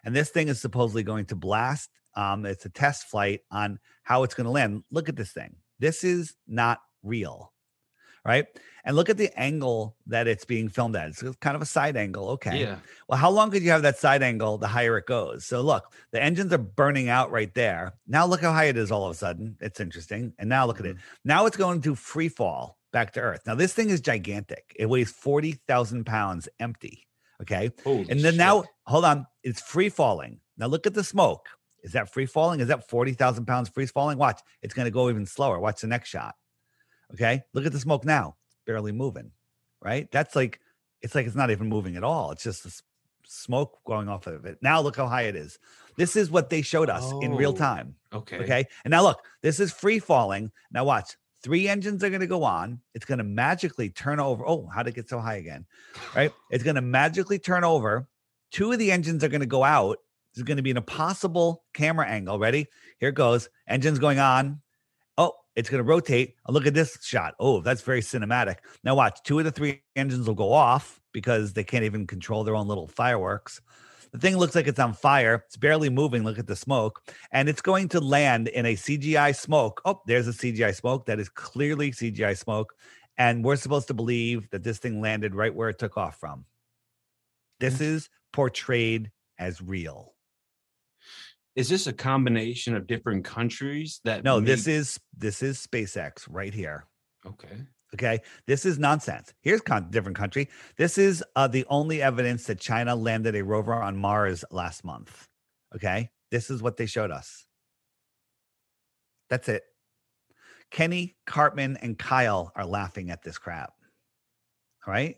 and 0.04 0.14
this 0.14 0.28
thing 0.28 0.48
is 0.48 0.60
supposedly 0.60 1.02
going 1.02 1.24
to 1.26 1.34
blast. 1.36 1.88
Um, 2.16 2.46
it's 2.46 2.64
a 2.64 2.70
test 2.70 3.08
flight 3.08 3.40
on 3.50 3.78
how 4.02 4.22
it's 4.24 4.34
going 4.34 4.46
to 4.46 4.50
land. 4.50 4.82
Look 4.90 5.08
at 5.08 5.16
this 5.16 5.32
thing. 5.32 5.56
This 5.78 6.02
is 6.04 6.34
not 6.48 6.80
real. 7.02 7.52
right? 8.24 8.46
And 8.84 8.96
look 8.96 9.08
at 9.08 9.16
the 9.16 9.30
angle 9.38 9.96
that 10.08 10.26
it's 10.26 10.44
being 10.44 10.68
filmed 10.68 10.96
at. 10.96 11.08
It's 11.08 11.22
kind 11.40 11.54
of 11.56 11.62
a 11.62 11.66
side 11.66 11.96
angle. 11.96 12.30
Okay. 12.30 12.60
Yeah. 12.60 12.78
Well, 13.08 13.18
how 13.18 13.30
long 13.30 13.50
could 13.50 13.62
you 13.62 13.70
have 13.70 13.82
that 13.82 13.98
side 13.98 14.22
angle? 14.22 14.58
The 14.58 14.66
higher 14.68 14.96
it 14.98 15.06
goes. 15.06 15.44
So 15.46 15.60
look, 15.60 15.92
the 16.12 16.22
engines 16.22 16.52
are 16.52 16.58
burning 16.58 17.08
out 17.08 17.30
right 17.30 17.52
there. 17.54 17.94
Now 18.06 18.26
look 18.26 18.40
how 18.40 18.52
high 18.52 18.64
it 18.66 18.76
is 18.76 18.90
all 18.90 19.04
of 19.04 19.10
a 19.12 19.14
sudden. 19.14 19.56
It's 19.60 19.78
interesting. 19.80 20.32
And 20.38 20.48
now 20.48 20.66
look 20.66 20.80
at 20.80 20.86
it. 20.86 20.96
Now 21.24 21.46
it's 21.46 21.56
going 21.56 21.82
to 21.82 21.94
free 21.94 22.28
fall 22.28 22.78
back 22.92 23.12
to 23.14 23.20
Earth. 23.20 23.42
Now 23.46 23.54
this 23.54 23.72
thing 23.74 23.90
is 23.90 24.00
gigantic. 24.00 24.74
It 24.78 24.86
weighs 24.86 25.10
forty 25.10 25.52
thousand 25.68 26.04
pounds 26.06 26.48
empty. 26.58 27.06
Okay. 27.42 27.70
Holy 27.84 28.08
And 28.08 28.20
then 28.20 28.32
shit. 28.32 28.38
now, 28.38 28.64
hold 28.86 29.04
on, 29.04 29.26
it's 29.44 29.60
free 29.60 29.88
falling. 29.90 30.40
Now 30.56 30.66
look 30.68 30.86
at 30.86 30.94
the 30.94 31.04
smoke. 31.04 31.46
Is 31.86 31.92
that 31.92 32.12
free 32.12 32.26
falling? 32.26 32.60
Is 32.60 32.68
that 32.68 32.88
40,000 32.90 33.46
pounds 33.46 33.68
free 33.70 33.86
falling? 33.86 34.18
Watch, 34.18 34.40
it's 34.60 34.74
going 34.74 34.84
to 34.86 34.90
go 34.90 35.08
even 35.08 35.24
slower. 35.24 35.58
Watch 35.58 35.80
the 35.80 35.86
next 35.86 36.08
shot. 36.10 36.34
Okay. 37.14 37.42
Look 37.54 37.64
at 37.64 37.72
the 37.72 37.78
smoke 37.80 38.04
now, 38.04 38.36
barely 38.66 38.90
moving, 38.92 39.30
right? 39.80 40.10
That's 40.10 40.34
like, 40.36 40.60
it's 41.00 41.14
like 41.14 41.26
it's 41.26 41.36
not 41.36 41.50
even 41.52 41.68
moving 41.68 41.96
at 41.96 42.02
all. 42.02 42.32
It's 42.32 42.42
just 42.42 42.64
the 42.64 42.74
smoke 43.24 43.78
going 43.86 44.08
off 44.08 44.26
of 44.26 44.44
it. 44.46 44.58
Now 44.60 44.80
look 44.80 44.96
how 44.96 45.06
high 45.06 45.22
it 45.22 45.36
is. 45.36 45.58
This 45.96 46.16
is 46.16 46.28
what 46.30 46.50
they 46.50 46.60
showed 46.60 46.90
us 46.90 47.10
in 47.22 47.34
real 47.34 47.52
Oh, 47.52 47.56
time. 47.56 47.94
okay. 48.12 48.38
Okay. 48.38 48.64
And 48.84 48.90
now 48.90 49.04
look, 49.04 49.22
this 49.42 49.60
is 49.60 49.72
free 49.72 50.00
falling. 50.00 50.50
Now 50.72 50.84
watch. 50.84 51.16
Three 51.42 51.68
engines 51.68 52.02
are 52.02 52.08
going 52.10 52.20
to 52.22 52.26
go 52.26 52.42
on. 52.42 52.80
It's 52.94 53.04
going 53.04 53.18
to 53.18 53.24
magically 53.24 53.88
turn 53.90 54.18
over. 54.18 54.44
Oh, 54.44 54.66
how'd 54.74 54.88
it 54.88 54.96
get 54.96 55.08
so 55.08 55.20
high 55.20 55.36
again? 55.36 55.66
Right. 56.16 56.32
It's 56.50 56.64
going 56.64 56.74
to 56.74 56.82
magically 56.82 57.38
turn 57.38 57.62
over. 57.62 58.08
Two 58.50 58.72
of 58.72 58.80
the 58.80 58.90
engines 58.90 59.22
are 59.22 59.28
going 59.28 59.40
to 59.42 59.46
go 59.46 59.62
out. 59.62 59.98
This 60.36 60.42
is 60.42 60.44
going 60.44 60.58
to 60.58 60.62
be 60.62 60.70
an 60.70 60.76
impossible 60.76 61.64
camera 61.72 62.06
angle. 62.06 62.38
Ready? 62.38 62.66
Here 63.00 63.08
it 63.08 63.14
goes. 63.14 63.48
Engines 63.66 63.98
going 63.98 64.18
on. 64.18 64.60
Oh, 65.16 65.32
it's 65.54 65.70
going 65.70 65.82
to 65.82 65.88
rotate. 65.88 66.34
Oh, 66.44 66.52
look 66.52 66.66
at 66.66 66.74
this 66.74 66.98
shot. 67.02 67.32
Oh, 67.40 67.62
that's 67.62 67.80
very 67.80 68.02
cinematic. 68.02 68.56
Now 68.84 68.96
watch. 68.96 69.22
Two 69.24 69.38
of 69.38 69.46
the 69.46 69.50
three 69.50 69.82
engines 69.96 70.26
will 70.26 70.34
go 70.34 70.52
off 70.52 71.00
because 71.12 71.54
they 71.54 71.64
can't 71.64 71.84
even 71.84 72.06
control 72.06 72.44
their 72.44 72.54
own 72.54 72.68
little 72.68 72.86
fireworks. 72.86 73.62
The 74.12 74.18
thing 74.18 74.36
looks 74.36 74.54
like 74.54 74.66
it's 74.66 74.78
on 74.78 74.92
fire. 74.92 75.42
It's 75.46 75.56
barely 75.56 75.88
moving. 75.88 76.22
Look 76.22 76.38
at 76.38 76.46
the 76.46 76.54
smoke 76.54 77.00
and 77.32 77.48
it's 77.48 77.62
going 77.62 77.88
to 77.88 78.00
land 78.00 78.48
in 78.48 78.66
a 78.66 78.74
CGI 78.74 79.34
smoke. 79.34 79.80
Oh, 79.86 80.02
there's 80.06 80.28
a 80.28 80.32
CGI 80.32 80.74
smoke 80.74 81.06
that 81.06 81.18
is 81.18 81.30
clearly 81.30 81.92
CGI 81.92 82.36
smoke. 82.36 82.74
And 83.16 83.42
we're 83.42 83.56
supposed 83.56 83.88
to 83.88 83.94
believe 83.94 84.50
that 84.50 84.64
this 84.64 84.76
thing 84.76 85.00
landed 85.00 85.34
right 85.34 85.54
where 85.54 85.70
it 85.70 85.78
took 85.78 85.96
off 85.96 86.20
from. 86.20 86.44
This 87.58 87.80
is 87.80 88.10
portrayed 88.34 89.10
as 89.38 89.62
real. 89.62 90.12
Is 91.56 91.68
this 91.70 91.86
a 91.86 91.92
combination 91.92 92.76
of 92.76 92.86
different 92.86 93.24
countries 93.24 94.00
that 94.04 94.22
No, 94.24 94.40
this 94.40 94.66
is 94.66 95.00
this 95.16 95.42
is 95.42 95.58
SpaceX 95.66 96.26
right 96.30 96.52
here. 96.54 96.86
okay. 97.26 97.64
Okay, 97.94 98.20
this 98.46 98.66
is 98.66 98.78
nonsense. 98.78 99.32
Here's 99.40 99.60
con- 99.62 99.90
different 99.90 100.18
country. 100.18 100.50
This 100.76 100.98
is 100.98 101.24
uh, 101.34 101.46
the 101.48 101.64
only 101.70 102.02
evidence 102.02 102.44
that 102.44 102.58
China 102.60 102.94
landed 102.94 103.34
a 103.36 103.44
rover 103.44 103.72
on 103.72 103.96
Mars 103.96 104.44
last 104.50 104.84
month. 104.84 105.26
Okay, 105.74 106.10
this 106.30 106.50
is 106.50 106.60
what 106.62 106.76
they 106.76 106.86
showed 106.86 107.10
us. 107.10 107.46
That's 109.30 109.48
it. 109.48 109.62
Kenny, 110.70 111.16
Cartman, 111.26 111.78
and 111.78 111.96
Kyle 111.98 112.52
are 112.56 112.66
laughing 112.66 113.10
at 113.10 113.22
this 113.22 113.38
crap. 113.38 113.72
All 114.86 114.92
right. 114.92 115.16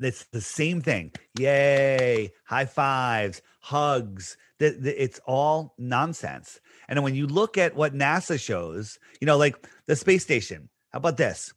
It's 0.00 0.24
the 0.26 0.40
same 0.40 0.80
thing. 0.80 1.12
Yay. 1.38 2.30
High 2.46 2.66
fives, 2.66 3.42
hugs. 3.60 4.36
It's 4.60 5.20
all 5.26 5.74
nonsense. 5.78 6.60
And 6.88 7.02
when 7.02 7.14
you 7.14 7.26
look 7.26 7.58
at 7.58 7.74
what 7.76 7.94
NASA 7.94 8.40
shows, 8.40 8.98
you 9.20 9.26
know, 9.26 9.36
like 9.36 9.66
the 9.86 9.96
space 9.96 10.22
station, 10.22 10.68
how 10.92 10.98
about 10.98 11.16
this? 11.16 11.52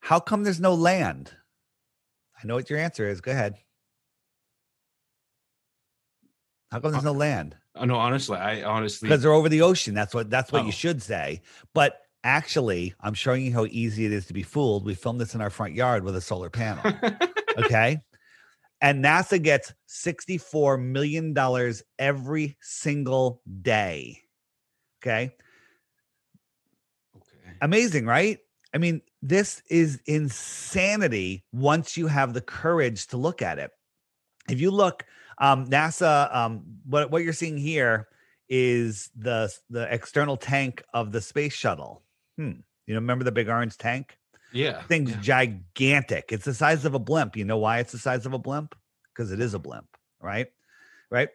How 0.00 0.20
come 0.20 0.44
there's 0.44 0.60
no 0.60 0.74
land? 0.74 1.32
I 2.42 2.46
know 2.46 2.54
what 2.54 2.68
your 2.70 2.78
answer 2.78 3.08
is. 3.08 3.20
Go 3.20 3.32
ahead. 3.32 3.54
How 6.70 6.80
come 6.80 6.92
there's 6.92 7.04
no 7.04 7.10
uh, 7.10 7.14
land? 7.14 7.56
Oh, 7.74 7.84
no, 7.84 7.96
honestly, 7.96 8.36
I 8.36 8.62
honestly 8.62 9.08
Because 9.08 9.22
they're 9.22 9.32
over 9.32 9.48
the 9.48 9.62
ocean. 9.62 9.94
That's 9.94 10.14
what 10.14 10.30
that's 10.30 10.52
what 10.52 10.62
Oh. 10.62 10.66
you 10.66 10.72
should 10.72 11.02
say. 11.02 11.42
But 11.74 12.00
actually, 12.24 12.94
I'm 13.00 13.14
showing 13.14 13.44
you 13.44 13.52
how 13.52 13.66
easy 13.66 14.04
it 14.04 14.12
is 14.12 14.26
to 14.26 14.32
be 14.34 14.42
fooled. 14.42 14.84
We 14.84 14.94
filmed 14.94 15.20
this 15.20 15.34
in 15.34 15.40
our 15.40 15.50
front 15.50 15.74
yard 15.74 16.04
with 16.04 16.16
a 16.16 16.20
solar 16.20 16.50
panel. 16.50 16.84
okay. 17.56 17.98
And 18.82 19.02
NASA 19.02 19.42
gets 19.42 19.72
$64 19.88 20.78
million 20.78 21.34
every 21.98 22.58
single 22.60 23.40
day. 23.62 24.20
Okay. 25.02 25.34
okay. 27.16 27.56
Amazing, 27.62 28.04
right? 28.04 28.38
I 28.74 28.78
mean, 28.78 29.00
this 29.22 29.62
is 29.70 29.98
insanity 30.04 31.42
once 31.52 31.96
you 31.96 32.06
have 32.06 32.34
the 32.34 32.42
courage 32.42 33.06
to 33.08 33.16
look 33.16 33.40
at 33.40 33.58
it. 33.58 33.70
If 34.50 34.60
you 34.60 34.70
look, 34.70 35.06
um, 35.38 35.66
NASA, 35.68 36.34
um, 36.34 36.62
what, 36.84 37.10
what 37.10 37.24
you're 37.24 37.32
seeing 37.32 37.56
here 37.56 38.08
is 38.48 39.10
the 39.16 39.52
the 39.70 39.92
external 39.92 40.36
tank 40.36 40.82
of 40.94 41.12
the 41.12 41.20
space 41.20 41.54
shuttle. 41.54 42.02
Hmm. 42.36 42.60
You 42.86 42.94
know, 42.94 43.00
remember 43.00 43.24
the 43.24 43.32
big 43.32 43.48
orange 43.48 43.76
tank? 43.76 44.18
Yeah. 44.52 44.82
thing's 44.82 45.10
yeah. 45.10 45.20
gigantic. 45.20 46.26
It's 46.30 46.44
the 46.44 46.54
size 46.54 46.84
of 46.84 46.94
a 46.94 46.98
blimp. 46.98 47.36
You 47.36 47.44
know 47.44 47.58
why 47.58 47.78
it's 47.78 47.92
the 47.92 47.98
size 47.98 48.26
of 48.26 48.32
a 48.32 48.38
blimp? 48.38 48.74
Because 49.14 49.32
it 49.32 49.40
is 49.40 49.54
a 49.54 49.58
blimp, 49.58 49.88
right? 50.20 50.48
Right. 51.10 51.28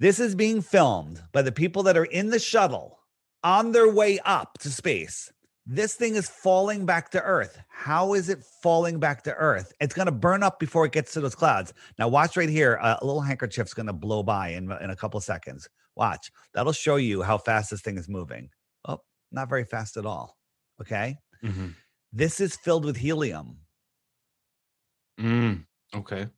This 0.00 0.20
is 0.20 0.34
being 0.34 0.62
filmed 0.62 1.22
by 1.32 1.42
the 1.42 1.52
people 1.52 1.82
that 1.84 1.96
are 1.96 2.04
in 2.04 2.30
the 2.30 2.38
shuttle 2.38 2.98
on 3.42 3.72
their 3.72 3.90
way 3.90 4.18
up 4.24 4.58
to 4.58 4.70
space. 4.70 5.32
This 5.70 5.94
thing 5.94 6.14
is 6.14 6.28
falling 6.28 6.86
back 6.86 7.10
to 7.10 7.22
Earth. 7.22 7.58
How 7.68 8.14
is 8.14 8.30
it 8.30 8.42
falling 8.62 8.98
back 8.98 9.22
to 9.24 9.34
Earth? 9.34 9.72
It's 9.80 9.94
going 9.94 10.06
to 10.06 10.12
burn 10.12 10.42
up 10.42 10.58
before 10.58 10.86
it 10.86 10.92
gets 10.92 11.12
to 11.12 11.20
those 11.20 11.34
clouds. 11.34 11.74
Now, 11.98 12.08
watch 12.08 12.36
right 12.38 12.48
here. 12.48 12.78
A 12.80 12.98
little 13.02 13.20
handkerchief's 13.20 13.74
going 13.74 13.86
to 13.86 13.92
blow 13.92 14.22
by 14.22 14.50
in, 14.50 14.72
in 14.80 14.90
a 14.90 14.96
couple 14.96 15.20
seconds. 15.20 15.68
Watch. 15.94 16.30
That'll 16.54 16.72
show 16.72 16.96
you 16.96 17.22
how 17.22 17.36
fast 17.36 17.70
this 17.70 17.82
thing 17.82 17.98
is 17.98 18.08
moving. 18.08 18.48
Oh, 18.86 19.00
not 19.30 19.50
very 19.50 19.64
fast 19.64 19.96
at 19.98 20.06
all. 20.06 20.38
Okay. 20.80 21.18
Mhm. 21.44 21.74
This 22.12 22.40
is 22.40 22.56
filled 22.56 22.84
with 22.84 22.96
helium. 22.96 23.56
Mm, 25.20 25.64
okay. 25.94 26.28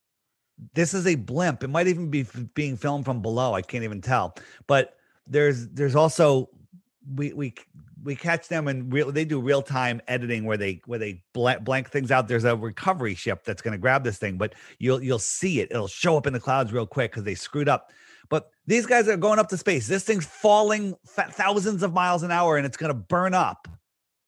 This 0.75 0.95
is 0.95 1.07
a 1.07 1.15
blimp. 1.15 1.63
It 1.63 1.69
might 1.69 1.87
even 1.87 2.11
be 2.11 2.21
f- 2.21 2.45
being 2.55 2.77
filmed 2.77 3.05
from 3.05 3.23
below. 3.23 3.55
I 3.55 3.63
can't 3.63 3.85
even 3.85 4.01
tell. 4.01 4.37
But 4.67 4.97
there's 5.27 5.69
there's 5.69 5.95
also 5.95 6.51
we 7.15 7.33
we 7.33 7.55
we 8.03 8.17
catch 8.17 8.49
them 8.49 8.69
and 8.69 8.93
real 8.93 9.13
they 9.13 9.25
do 9.25 9.41
real 9.41 9.63
time 9.63 10.01
editing 10.09 10.45
where 10.45 10.57
they 10.57 10.81
where 10.87 10.99
they 10.99 11.23
blank, 11.33 11.65
blank 11.65 11.91
things 11.91 12.11
out. 12.11 12.29
There's 12.29 12.45
a 12.45 12.57
recovery 12.57 13.15
ship 13.15 13.45
that's 13.45 13.63
going 13.63 13.73
to 13.73 13.79
grab 13.79 14.05
this 14.05 14.19
thing, 14.19 14.39
but 14.39 14.55
you'll 14.79 15.03
you'll 15.03 15.19
see 15.19 15.61
it. 15.61 15.69
It'll 15.71 15.89
show 15.89 16.17
up 16.17 16.27
in 16.27 16.33
the 16.33 16.41
clouds 16.41 16.73
real 16.73 16.87
quick 16.87 17.13
because 17.13 17.25
they 17.25 17.35
screwed 17.35 17.69
up. 17.69 17.91
But 18.29 18.51
these 18.67 18.87
guys 18.87 19.09
are 19.09 19.17
going 19.17 19.39
up 19.39 19.49
to 19.49 19.57
space. 19.57 19.89
This 19.89 20.05
thing's 20.05 20.27
falling 20.27 20.95
fa- 21.07 21.31
thousands 21.31 21.83
of 21.83 21.93
miles 21.93 22.23
an 22.23 22.31
hour 22.31 22.57
and 22.57 22.65
it's 22.65 22.77
going 22.77 22.93
to 22.93 22.99
burn 22.99 23.35
up. 23.35 23.67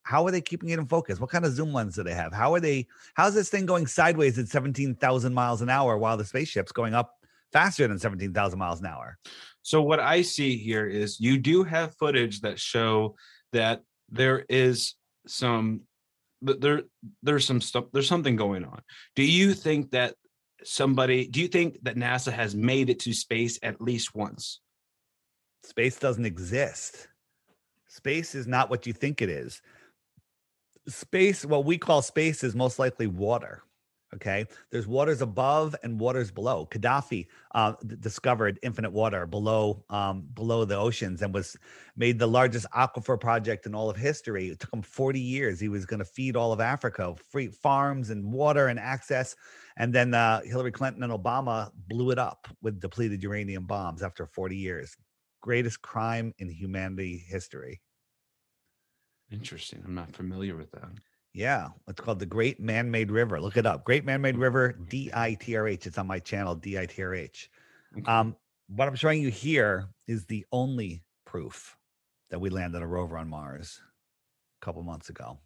How 0.05 0.27
are 0.27 0.31
they 0.31 0.41
keeping 0.41 0.71
it 0.71 0.79
in 0.79 0.87
focus? 0.87 1.21
What 1.21 1.31
kind 1.31 1.45
of 1.45 1.53
zoom 1.53 1.73
lens 1.73 1.95
do 1.95 2.03
they 2.03 2.15
have? 2.15 2.33
How 2.33 2.55
are 2.55 2.61
they? 2.61 2.87
How's 3.15 3.35
this 3.35 3.49
thing 3.49 3.67
going 3.67 3.87
sideways 3.87 4.39
at 4.39 4.49
17,000 4.49 5.33
miles 5.33 5.63
an 5.63 5.69
hour 5.69 5.97
while 5.97 6.17
the 6.17 6.25
spaceship's 6.25 6.73
going 6.73 6.95
up 6.95 7.15
faster 7.53 7.87
than 7.87 7.99
17,000 7.99 8.59
miles 8.59 8.81
an 8.81 8.87
hour? 8.87 9.19
So 9.63 9.81
what 9.83 10.01
I 10.01 10.23
see 10.23 10.57
here 10.57 10.87
is 10.87 11.21
you 11.21 11.39
do 11.39 11.63
have 11.63 11.97
footage 11.97 12.41
that 12.41 12.59
show 12.59 13.15
that 13.53 13.83
there 14.11 14.45
is 14.49 14.95
some 15.27 15.83
there 16.41 16.83
there's 17.23 17.47
some 17.47 17.61
stuff 17.61 17.85
there's 17.93 18.09
something 18.09 18.35
going 18.35 18.65
on. 18.65 18.83
Do 19.15 19.23
you 19.23 19.55
think 19.55 19.93
that 19.93 20.15
somebody 20.65 21.29
do 21.29 21.41
you 21.41 21.49
think 21.49 21.79
that 21.83 21.97
NASA 21.97 22.33
has 22.33 22.55
made 22.55 22.91
it 22.91 22.99
to 23.01 23.13
space 23.13 23.61
at 23.63 23.81
least 23.81 24.15
once? 24.15 24.61
Space 25.65 25.99
doesn't 25.99 26.27
exist. 26.27 27.07
Space 27.89 28.35
is 28.35 28.49
not 28.49 28.71
what 28.71 28.87
you 28.87 28.93
think 28.93 29.23
it 29.23 29.29
is. 29.29 29.63
Space, 30.89 31.45
what 31.45 31.65
we 31.65 31.79
call 31.79 32.03
space, 32.03 32.43
is 32.43 32.55
most 32.55 32.79
likely 32.79 33.07
water. 33.07 33.63
Okay. 34.15 34.45
There's 34.71 34.87
waters 34.87 35.23
above 35.23 35.75
and 35.83 35.99
waters 35.99 36.31
below. 36.31 36.69
Gaddafi 36.71 37.29
uh, 37.55 37.73
d- 37.87 37.97
discovered 37.99 38.59
infinite 38.63 38.93
water 38.93 39.27
below 39.27 39.85
um, 39.89 40.29
below 40.35 40.67
the 40.67 40.77
oceans 40.77 41.23
and 41.23 41.33
was 41.33 41.57
made 41.97 42.19
the 42.19 42.27
largest 42.27 42.67
aquifer 42.77 43.19
project 43.19 43.65
in 43.65 43.75
all 43.75 43.89
of 43.89 43.97
history. 43.97 44.49
It 44.49 44.61
took 44.61 44.73
him 44.73 44.83
40 44.83 45.19
years. 45.19 45.59
He 45.59 45.71
was 45.71 45.87
going 45.87 46.01
to 46.01 46.05
feed 46.05 46.37
all 46.37 46.53
of 46.53 46.61
Africa, 46.61 47.15
free 47.31 47.49
farms 47.49 48.11
and 48.11 48.31
water 48.33 48.69
and 48.69 48.79
access. 48.79 49.35
And 49.79 49.95
then 49.95 50.13
uh, 50.13 50.43
Hillary 50.43 50.73
Clinton 50.73 51.03
and 51.03 51.13
Obama 51.13 51.71
blew 51.89 52.11
it 52.11 52.19
up 52.19 52.49
with 52.61 52.81
depleted 52.81 53.23
uranium 53.23 53.65
bombs 53.65 54.03
after 54.03 54.27
40 54.27 54.57
years. 54.57 54.95
Greatest 55.41 55.81
crime 55.81 56.35
in 56.39 56.51
humanity 56.51 57.17
history. 57.27 57.81
Interesting. 59.33 59.83
I'm 59.85 59.95
not 59.95 60.15
familiar 60.15 60.57
with 60.57 60.71
that. 60.73 60.91
Yeah, 61.33 61.69
it's 61.89 62.01
called 62.01 62.19
the 62.19 62.27
Great 62.27 62.61
Man-Made 62.61 63.11
River. 63.11 63.41
Look 63.41 63.57
it 63.57 63.65
up. 63.65 63.85
Great 63.85 64.05
Man-Made 64.05 64.37
River, 64.37 64.73
D 64.89 65.11
I 65.15 65.35
T 65.35 65.57
R 65.57 65.67
H. 65.67 65.87
It's 65.87 65.97
on 65.97 66.07
my 66.07 66.19
channel, 66.19 66.55
D 66.55 66.79
I 66.79 66.85
T 66.85 67.03
R 67.03 67.15
H. 67.15 67.51
Um, 68.07 68.37
what 68.69 68.89
I'm 68.89 68.95
showing 68.95 69.23
you 69.23 69.31
here 69.31 69.89
is 70.07 70.27
the 70.27 70.45
only 70.53 71.03
proof 71.25 71.77
that 72.31 72.41
we 72.41 72.51
landed 72.51 72.83
a 72.83 72.87
rover 72.87 73.17
on 73.17 73.29
Mars. 73.29 73.81
a 74.61 74.65
couple 74.65 74.83
months 74.83 75.09
ago. 75.09 75.39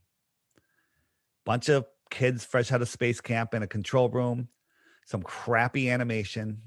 Bunch 1.44 1.68
of 1.68 1.86
kids 2.10 2.44
fresh 2.44 2.72
out 2.72 2.82
of 2.82 2.88
space 2.88 3.20
camp 3.20 3.54
in 3.54 3.62
a 3.62 3.66
control 3.66 4.08
room, 4.08 4.48
some 5.06 5.22
crappy 5.22 5.90
animation, 5.90 6.60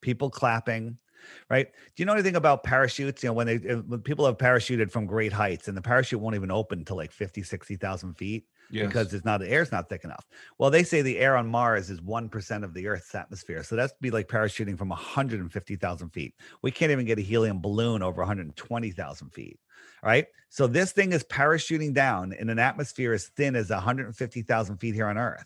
people 0.00 0.30
clapping, 0.30 0.98
right? 1.48 1.66
Do 1.72 2.02
you 2.02 2.04
know 2.06 2.12
anything 2.14 2.36
about 2.36 2.64
parachutes? 2.64 3.22
You 3.22 3.28
know, 3.28 3.32
when 3.34 3.46
they 3.46 3.56
when 3.58 4.02
people 4.02 4.26
have 4.26 4.38
parachuted 4.38 4.90
from 4.90 5.06
great 5.06 5.32
heights 5.32 5.68
and 5.68 5.76
the 5.76 5.82
parachute 5.82 6.20
won't 6.20 6.34
even 6.36 6.50
open 6.50 6.84
to 6.86 6.94
like 6.94 7.12
50, 7.12 7.42
60,000 7.42 8.14
feet 8.14 8.46
Yes. 8.70 8.88
because 8.88 9.12
it's 9.12 9.24
not 9.24 9.40
the 9.40 9.48
air's 9.48 9.72
not 9.72 9.88
thick 9.88 10.04
enough. 10.04 10.26
Well, 10.58 10.70
they 10.70 10.84
say 10.84 11.02
the 11.02 11.18
air 11.18 11.36
on 11.36 11.48
Mars 11.48 11.90
is 11.90 12.00
one 12.00 12.28
percent 12.28 12.64
of 12.64 12.72
the 12.74 12.86
Earth's 12.86 13.14
atmosphere, 13.14 13.62
so 13.62 13.76
that's 13.76 13.92
be 14.00 14.10
like 14.10 14.28
parachuting 14.28 14.78
from 14.78 14.88
150,000 14.90 16.10
feet. 16.10 16.34
We 16.62 16.70
can't 16.70 16.92
even 16.92 17.04
get 17.06 17.18
a 17.18 17.22
helium 17.22 17.60
balloon 17.60 18.02
over 18.02 18.20
120,000 18.20 19.30
feet. 19.30 19.60
Right. 20.02 20.26
So 20.48 20.66
this 20.66 20.92
thing 20.92 21.12
is 21.12 21.24
parachuting 21.24 21.92
down 21.94 22.32
in 22.32 22.48
an 22.48 22.58
atmosphere 22.58 23.12
as 23.12 23.28
thin 23.28 23.54
as 23.56 23.70
150,000 23.70 24.78
feet 24.78 24.94
here 24.94 25.06
on 25.06 25.18
Earth. 25.18 25.44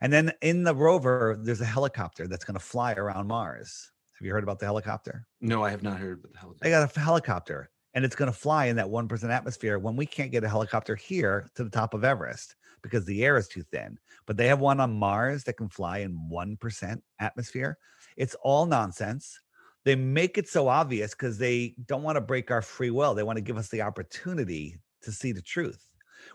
And 0.00 0.12
then 0.12 0.32
in 0.42 0.64
the 0.64 0.74
rover, 0.74 1.36
there's 1.40 1.60
a 1.60 1.66
helicopter 1.66 2.26
that's 2.26 2.44
going 2.44 2.54
to 2.58 2.64
fly 2.64 2.94
around 2.94 3.26
Mars. 3.26 3.92
Have 4.18 4.26
you 4.26 4.32
heard 4.32 4.44
about 4.44 4.58
the 4.58 4.66
helicopter? 4.66 5.26
no, 5.40 5.62
I 5.62 5.70
have 5.70 5.82
not 5.82 5.98
heard 5.98 6.20
about 6.20 6.32
the 6.32 6.38
hell. 6.38 6.54
They 6.60 6.70
got 6.70 6.96
a 6.96 7.00
helicopter 7.00 7.70
and 7.96 8.04
it's 8.04 8.14
going 8.14 8.30
to 8.30 8.38
fly 8.38 8.66
in 8.66 8.76
that 8.76 8.86
1% 8.86 9.30
atmosphere 9.30 9.78
when 9.78 9.96
we 9.96 10.04
can't 10.04 10.30
get 10.30 10.44
a 10.44 10.48
helicopter 10.48 10.94
here 10.94 11.50
to 11.54 11.64
the 11.64 11.70
top 11.70 11.94
of 11.94 12.04
Everest 12.04 12.54
because 12.82 13.06
the 13.06 13.24
air 13.24 13.38
is 13.38 13.48
too 13.48 13.62
thin. 13.62 13.98
But 14.26 14.36
they 14.36 14.48
have 14.48 14.60
one 14.60 14.80
on 14.80 14.98
Mars 14.98 15.44
that 15.44 15.54
can 15.54 15.70
fly 15.70 15.98
in 15.98 16.28
1% 16.30 17.00
atmosphere. 17.20 17.78
It's 18.18 18.36
all 18.42 18.66
nonsense. 18.66 19.40
They 19.86 19.96
make 19.96 20.36
it 20.36 20.46
so 20.46 20.68
obvious 20.68 21.12
because 21.12 21.38
they 21.38 21.74
don't 21.86 22.02
want 22.02 22.16
to 22.16 22.20
break 22.20 22.50
our 22.50 22.60
free 22.60 22.90
will. 22.90 23.14
They 23.14 23.22
want 23.22 23.38
to 23.38 23.42
give 23.42 23.56
us 23.56 23.70
the 23.70 23.80
opportunity 23.80 24.76
to 25.00 25.10
see 25.10 25.32
the 25.32 25.40
truth. 25.40 25.82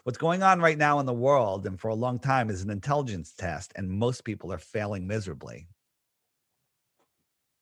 What's 0.04 0.18
going 0.18 0.42
on 0.42 0.62
right 0.62 0.80
now 0.80 1.00
in 1.00 1.06
the 1.06 1.14
world 1.14 1.68
and 1.68 1.80
for 1.80 1.90
a 1.90 1.96
long 1.96 2.18
time 2.18 2.50
is 2.50 2.64
an 2.64 2.72
intelligence 2.72 3.34
test, 3.38 3.72
and 3.76 3.88
most 3.88 4.24
people 4.24 4.52
are 4.52 4.58
failing 4.58 5.06
miserably. 5.06 5.68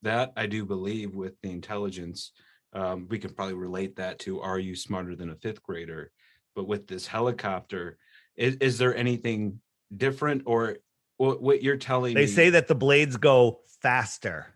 That 0.01 0.33
I 0.37 0.45
do 0.45 0.65
believe 0.65 1.15
with 1.15 1.33
the 1.41 1.51
intelligence. 1.51 2.31
Um, 2.71 3.07
we 3.09 3.17
can 3.19 3.33
probably 3.33 3.55
relate 3.55 3.95
that 3.95 4.19
to 4.19 4.41
are 4.41 4.59
you 4.59 4.75
smarter 4.75 5.15
than 5.15 5.29
a 5.31 5.35
fifth 5.35 5.63
grader? 5.63 6.11
But 6.55 6.67
with 6.67 6.87
this 6.87 7.07
helicopter, 7.07 7.97
is, 8.35 8.55
is 8.55 8.77
there 8.77 8.95
anything 8.95 9.59
different 9.95 10.43
or 10.45 10.77
what, 11.17 11.41
what 11.41 11.63
you're 11.63 11.77
telling 11.77 12.13
They 12.15 12.21
me? 12.21 12.27
say 12.27 12.49
that 12.51 12.67
the 12.67 12.75
blades 12.75 13.17
go 13.17 13.59
faster. 13.81 14.47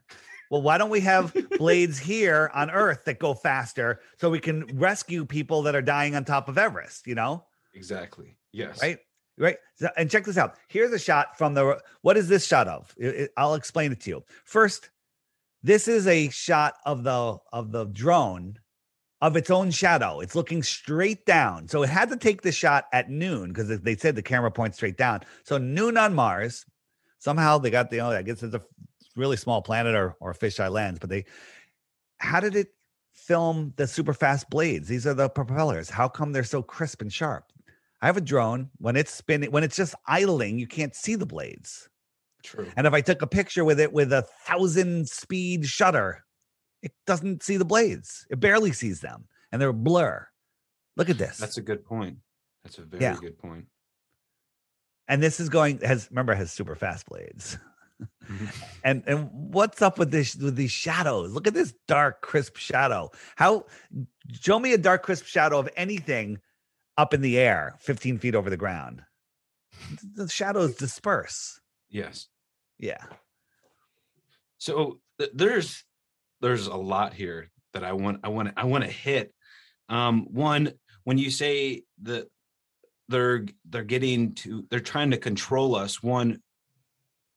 Well, 0.50 0.62
why 0.62 0.77
don't 0.77 0.89
we 0.89 1.00
have 1.01 1.35
blades 1.57 1.97
here 1.97 2.51
on 2.53 2.69
Earth 2.69 3.05
that 3.05 3.19
go 3.19 3.33
faster 3.33 4.00
so 4.19 4.29
we 4.29 4.39
can 4.39 4.65
rescue 4.77 5.25
people 5.25 5.63
that 5.63 5.75
are 5.75 5.81
dying 5.81 6.15
on 6.15 6.25
top 6.25 6.47
of 6.47 6.57
Everest, 6.57 7.07
you 7.07 7.15
know? 7.15 7.45
exactly. 7.73 8.38
Yes. 8.51 8.81
Right? 8.81 9.00
Right. 9.38 9.57
And 9.97 10.12
check 10.12 10.25
this 10.25 10.38
out. 10.38 10.57
Here's 10.67 10.91
a 10.91 11.00
shot 11.00 11.38
from 11.39 11.55
the 11.55 11.81
what 12.03 12.17
is 12.17 12.27
this 12.27 12.45
shot 12.45 12.67
of? 12.67 12.95
I'll 13.35 13.55
explain 13.55 13.91
it 13.91 14.00
to 14.01 14.09
you. 14.12 14.23
First, 14.45 14.91
this 15.63 15.88
is 15.88 16.08
a 16.08 16.29
shot 16.29 16.75
of 16.86 17.03
the 17.03 17.38
of 17.51 17.72
the 17.72 17.86
drone 17.86 18.58
of 19.22 19.38
its 19.38 19.50
own 19.50 19.72
shadow. 19.72 20.20
It's 20.20 20.36
looking 20.36 20.62
straight 20.62 21.25
down. 21.25 21.70
So 21.70 21.82
it 21.82 21.89
had 21.89 22.10
to 22.10 22.17
take 22.17 22.41
the 22.41 22.51
shot 22.51 22.86
at 22.91 23.10
noon 23.10 23.50
because 23.53 23.79
they 23.79 23.96
said 23.96 24.17
the 24.17 24.22
camera 24.22 24.51
points 24.51 24.75
straight 24.75 24.98
down. 24.98 25.22
So 25.46 25.58
noon 25.58 25.98
on 25.98 26.13
Mars. 26.13 26.65
Somehow 27.20 27.58
they 27.58 27.70
got 27.70 27.89
the, 27.89 28.01
oh, 28.01 28.10
I 28.10 28.22
guess 28.22 28.43
it's 28.43 28.53
a 28.53 28.62
really 29.15 29.38
small 29.38 29.62
planet 29.62 29.96
or, 29.96 30.17
or 30.20 30.32
a 30.32 30.36
fisheye 30.36 30.70
lens, 30.70 31.00
but 31.00 31.10
they, 31.10 31.24
how 32.17 32.41
did 32.41 32.53
it 32.53 32.67
film 33.13 33.72
the 33.77 33.88
super 33.88 34.13
fast 34.13 34.50
blades? 34.50 34.89
These 34.89 35.08
are 35.08 35.13
the 35.13 35.29
propellers. 35.29 35.89
How 35.89 36.10
come 36.10 36.34
they're 36.34 36.43
so 36.43 36.62
crisp 36.62 37.01
and 37.01 37.13
sharp? 37.13 37.46
I 38.01 38.08
have 38.08 38.17
a 38.17 38.22
drone. 38.22 38.70
When 38.79 38.98
it's 38.98 39.13
spinning, 39.13 39.51
when 39.51 39.63
it's 39.63 39.77
just 39.77 39.96
idling, 40.05 40.60
you 40.60 40.67
can't 40.67 40.93
see 40.93 41.15
the 41.15 41.25
blades. 41.25 41.88
True. 42.43 42.71
And 42.75 42.85
if 42.88 42.93
I 42.93 43.01
took 43.01 43.21
a 43.21 43.27
picture 43.27 43.63
with 43.63 43.79
it 43.79 43.93
with 43.93 44.12
a 44.13 44.23
thousand 44.45 45.08
speed 45.10 45.65
shutter, 45.65 46.23
it 46.82 46.91
doesn't 47.08 47.41
see 47.43 47.58
the 47.58 47.65
blades. 47.65 48.25
It 48.29 48.39
barely 48.39 48.73
sees 48.73 48.99
them 49.01 49.25
and 49.51 49.62
they're 49.62 49.69
a 49.69 49.73
blur. 49.73 50.27
Look 50.97 51.10
at 51.10 51.17
this. 51.17 51.38
That's 51.38 51.58
a 51.58 51.62
good 51.62 51.86
point. 51.86 52.17
That's 52.63 52.77
a 52.77 52.82
very 52.84 53.01
Yeah. 53.03 53.15
good 53.19 53.38
point. 53.38 53.67
and 55.10 55.21
this 55.21 55.39
is 55.41 55.49
going 55.49 55.79
has 55.82 56.08
remember 56.12 56.34
has 56.34 56.51
super 56.51 56.75
fast 56.75 57.06
blades. 57.08 57.58
Mhm. 58.29 58.53
And 58.84 59.03
and 59.08 59.29
what's 59.32 59.82
up 59.82 59.97
with 59.97 60.12
this 60.12 60.36
with 60.36 60.56
these 60.56 60.71
shadows? 60.71 61.32
Look 61.32 61.47
at 61.47 61.53
this 61.53 61.73
dark, 61.88 62.21
crisp 62.21 62.58
shadow. 62.58 63.12
How 63.36 63.65
show 64.41 64.60
me 64.60 64.73
a 64.73 64.77
dark, 64.77 65.03
crisp 65.03 65.25
shadow 65.25 65.60
of 65.60 65.69
anything 65.77 66.39
up 66.97 67.13
in 67.13 67.21
the 67.21 67.38
air, 67.39 67.75
15 67.79 68.17
feet 68.19 68.36
over 68.36 68.49
the 68.49 68.58
ground. 68.58 69.03
The 70.15 70.27
shadows 70.27 70.75
disperse. 70.75 71.60
Yes. 71.89 72.27
Yeah. 72.84 73.06
So 74.58 75.00
th- 75.17 75.32
there's 75.34 75.86
there's 76.41 76.67
a 76.67 76.76
lot 76.76 77.13
here 77.13 77.50
that 77.74 77.86
I 77.86 77.93
want 77.93 78.19
I 78.26 78.28
want 78.28 78.52
I 78.58 78.65
want 78.65 78.84
to 78.84 78.89
hit. 78.89 79.34
Um, 79.88 80.28
one 80.32 80.74
when 81.06 81.17
you 81.17 81.32
say 81.32 81.84
that 82.02 82.28
they're 83.08 83.46
they're 83.69 83.86
getting 83.86 84.34
to 84.36 84.65
they're 84.69 84.82
trying 84.82 85.12
to 85.12 85.17
control 85.17 85.76
us. 85.76 86.04
One, 86.04 86.41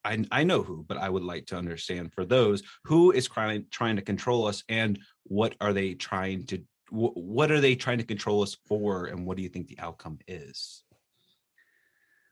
I 0.04 0.24
I 0.32 0.42
know 0.42 0.64
who, 0.64 0.82
but 0.82 0.96
I 0.96 1.08
would 1.08 1.22
like 1.22 1.46
to 1.46 1.56
understand 1.56 2.12
for 2.12 2.24
those 2.24 2.64
who 2.82 3.12
is 3.12 3.28
trying 3.28 3.66
trying 3.70 3.94
to 3.96 4.02
control 4.02 4.46
us 4.46 4.64
and 4.68 4.98
what 5.22 5.54
are 5.60 5.72
they 5.72 5.94
trying 5.94 6.44
to 6.46 6.58
wh- 6.88 7.16
what 7.16 7.52
are 7.52 7.60
they 7.60 7.76
trying 7.76 7.98
to 7.98 8.04
control 8.04 8.42
us 8.42 8.56
for 8.66 9.06
and 9.06 9.24
what 9.24 9.36
do 9.36 9.44
you 9.44 9.48
think 9.48 9.68
the 9.68 9.78
outcome 9.78 10.18
is? 10.26 10.82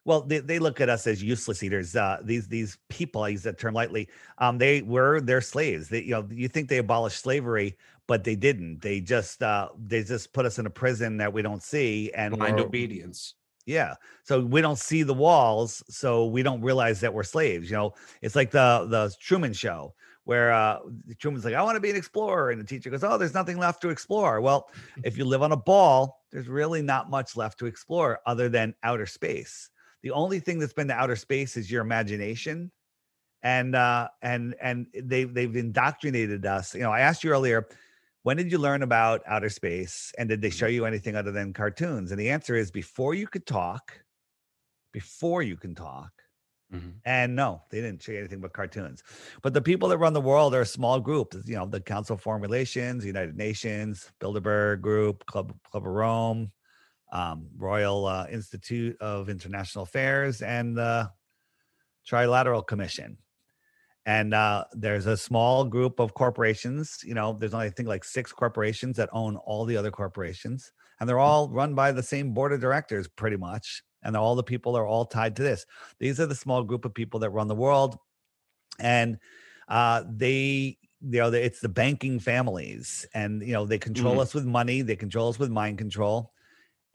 Well, 0.04 0.22
they, 0.22 0.40
they 0.40 0.58
look 0.58 0.80
at 0.80 0.88
us 0.88 1.06
as 1.06 1.22
useless 1.22 1.62
eaters. 1.62 1.96
Uh, 1.96 2.18
these 2.22 2.46
these 2.48 2.78
people, 2.88 3.22
I 3.22 3.28
use 3.28 3.42
that 3.44 3.58
term 3.58 3.74
lightly. 3.74 4.08
Um, 4.38 4.58
they 4.58 4.82
were 4.82 5.20
their 5.20 5.40
slaves. 5.40 5.88
They, 5.88 6.02
you 6.02 6.10
know, 6.10 6.28
you 6.30 6.48
think 6.48 6.68
they 6.68 6.78
abolished 6.78 7.20
slavery, 7.20 7.76
but 8.06 8.24
they 8.24 8.36
didn't. 8.36 8.82
They 8.82 9.00
just 9.00 9.42
uh, 9.42 9.70
they 9.78 10.02
just 10.02 10.32
put 10.32 10.46
us 10.46 10.58
in 10.58 10.66
a 10.66 10.70
prison 10.70 11.16
that 11.18 11.32
we 11.32 11.42
don't 11.42 11.62
see, 11.62 12.12
and 12.14 12.36
Blind 12.36 12.60
obedience. 12.60 13.34
yeah, 13.66 13.94
so 14.24 14.44
we 14.44 14.60
don't 14.60 14.78
see 14.78 15.02
the 15.04 15.14
walls, 15.14 15.82
so 15.88 16.26
we 16.26 16.42
don't 16.42 16.60
realize 16.60 17.00
that 17.00 17.14
we're 17.14 17.22
slaves. 17.22 17.70
You 17.70 17.76
know, 17.76 17.94
it's 18.20 18.36
like 18.36 18.50
the 18.50 18.86
the 18.90 19.14
Truman 19.20 19.52
Show 19.54 19.94
where 20.24 20.52
uh, 20.52 20.78
Truman's 21.18 21.44
like, 21.44 21.54
"I 21.54 21.62
want 21.62 21.76
to 21.76 21.80
be 21.80 21.90
an 21.90 21.96
explorer," 21.96 22.50
and 22.50 22.60
the 22.60 22.64
teacher 22.64 22.90
goes, 22.90 23.04
"Oh, 23.04 23.16
there's 23.16 23.34
nothing 23.34 23.58
left 23.58 23.80
to 23.82 23.90
explore." 23.90 24.40
Well, 24.40 24.70
if 25.04 25.16
you 25.16 25.24
live 25.24 25.42
on 25.42 25.52
a 25.52 25.56
ball, 25.56 26.20
there's 26.30 26.48
really 26.48 26.82
not 26.82 27.10
much 27.10 27.36
left 27.36 27.58
to 27.60 27.66
explore 27.66 28.20
other 28.26 28.48
than 28.48 28.74
outer 28.82 29.06
space. 29.06 29.70
The 30.04 30.10
only 30.10 30.38
thing 30.38 30.58
that's 30.58 30.74
been 30.74 30.88
to 30.88 30.94
outer 30.94 31.16
space 31.16 31.56
is 31.56 31.70
your 31.70 31.80
imagination, 31.80 32.70
and 33.42 33.74
uh, 33.74 34.08
and 34.20 34.54
and 34.60 34.86
they 34.94 35.24
they've 35.24 35.56
indoctrinated 35.56 36.44
us. 36.44 36.74
You 36.74 36.82
know, 36.82 36.92
I 36.92 37.00
asked 37.00 37.24
you 37.24 37.30
earlier, 37.30 37.66
when 38.22 38.36
did 38.36 38.52
you 38.52 38.58
learn 38.58 38.82
about 38.82 39.22
outer 39.26 39.48
space, 39.48 40.12
and 40.18 40.28
did 40.28 40.42
they 40.42 40.50
show 40.50 40.66
you 40.66 40.84
anything 40.84 41.16
other 41.16 41.32
than 41.32 41.54
cartoons? 41.54 42.10
And 42.10 42.20
the 42.20 42.28
answer 42.28 42.54
is 42.54 42.70
before 42.70 43.14
you 43.14 43.26
could 43.26 43.46
talk, 43.46 44.04
before 44.92 45.42
you 45.42 45.56
can 45.56 45.74
talk. 45.74 46.12
Mhm. 46.70 46.96
And 47.06 47.34
no, 47.34 47.62
they 47.70 47.80
didn't 47.80 48.02
show 48.02 48.12
you 48.12 48.18
anything 48.18 48.40
but 48.40 48.52
cartoons. 48.52 49.02
But 49.40 49.54
the 49.54 49.62
people 49.62 49.88
that 49.88 49.96
run 49.96 50.12
the 50.12 50.20
world 50.20 50.54
are 50.54 50.60
a 50.60 50.66
small 50.66 51.00
group. 51.00 51.34
You 51.46 51.56
know, 51.56 51.66
the 51.66 51.80
Council 51.80 52.14
of 52.16 52.20
Foreign 52.20 52.42
Relations, 52.42 53.06
United 53.06 53.38
Nations, 53.38 54.12
Bilderberg 54.20 54.82
Group, 54.82 55.24
Club 55.24 55.54
Club 55.70 55.86
of 55.86 55.90
Rome, 55.90 56.52
um, 57.14 57.48
Royal 57.57 58.07
uh, 58.07 58.27
Institute 58.31 58.98
of 59.00 59.31
International 59.31 59.85
Affairs, 59.85 60.42
and 60.42 60.77
the 60.77 61.12
Trilateral 62.09 62.66
Commission. 62.66 63.18
And 64.07 64.35
uh, 64.35 64.66
there's 64.72 65.07
a 65.07 65.16
small 65.16 65.64
group 65.64 66.00
of 66.00 66.14
corporations. 66.14 67.00
You 67.05 67.14
know, 67.14 67.33
there's 67.33 67.55
only 67.55 67.66
I 67.68 67.70
think 67.70 67.88
like 67.88 68.05
six 68.05 68.33
corporations 68.33 68.98
that 68.98 69.09
own 69.12 69.37
all 69.37 69.64
the 69.64 69.79
other 69.79 69.90
corporations, 69.90 70.72
and 71.00 71.09
they're 71.09 71.18
all 71.20 71.48
run 71.48 71.74
by 71.74 71.92
the 71.92 72.03
same 72.03 72.35
board 72.35 72.53
of 72.53 72.61
directors, 72.61 73.09
pretty 73.09 73.38
much. 73.38 73.83
And 74.03 74.16
all 74.16 74.35
the 74.37 74.42
people 74.42 74.77
are 74.77 74.87
all 74.87 75.07
tied 75.07 75.37
to 75.37 75.42
this. 75.42 75.64
These 76.00 76.20
are 76.20 76.27
the 76.27 76.35
small 76.35 76.64
group 76.64 76.85
of 76.85 76.92
people 76.92 77.20
that 77.20 77.31
run 77.31 77.48
the 77.48 77.55
world, 77.55 77.98
and 78.79 79.18
uh, 79.68 80.05
they, 80.11 80.79
you 81.00 81.18
know, 81.20 81.33
it's 81.33 81.61
the 81.61 81.70
banking 81.70 82.20
families, 82.20 83.07
and 83.14 83.42
you 83.42 83.55
know, 83.55 83.64
they 83.64 83.79
control 83.79 84.18
Mhm. 84.18 84.22
us 84.22 84.35
with 84.35 84.44
money, 84.44 84.83
they 84.83 84.96
control 84.96 85.31
us 85.31 85.38
with 85.38 85.50
mind 85.50 85.79
control, 85.79 86.33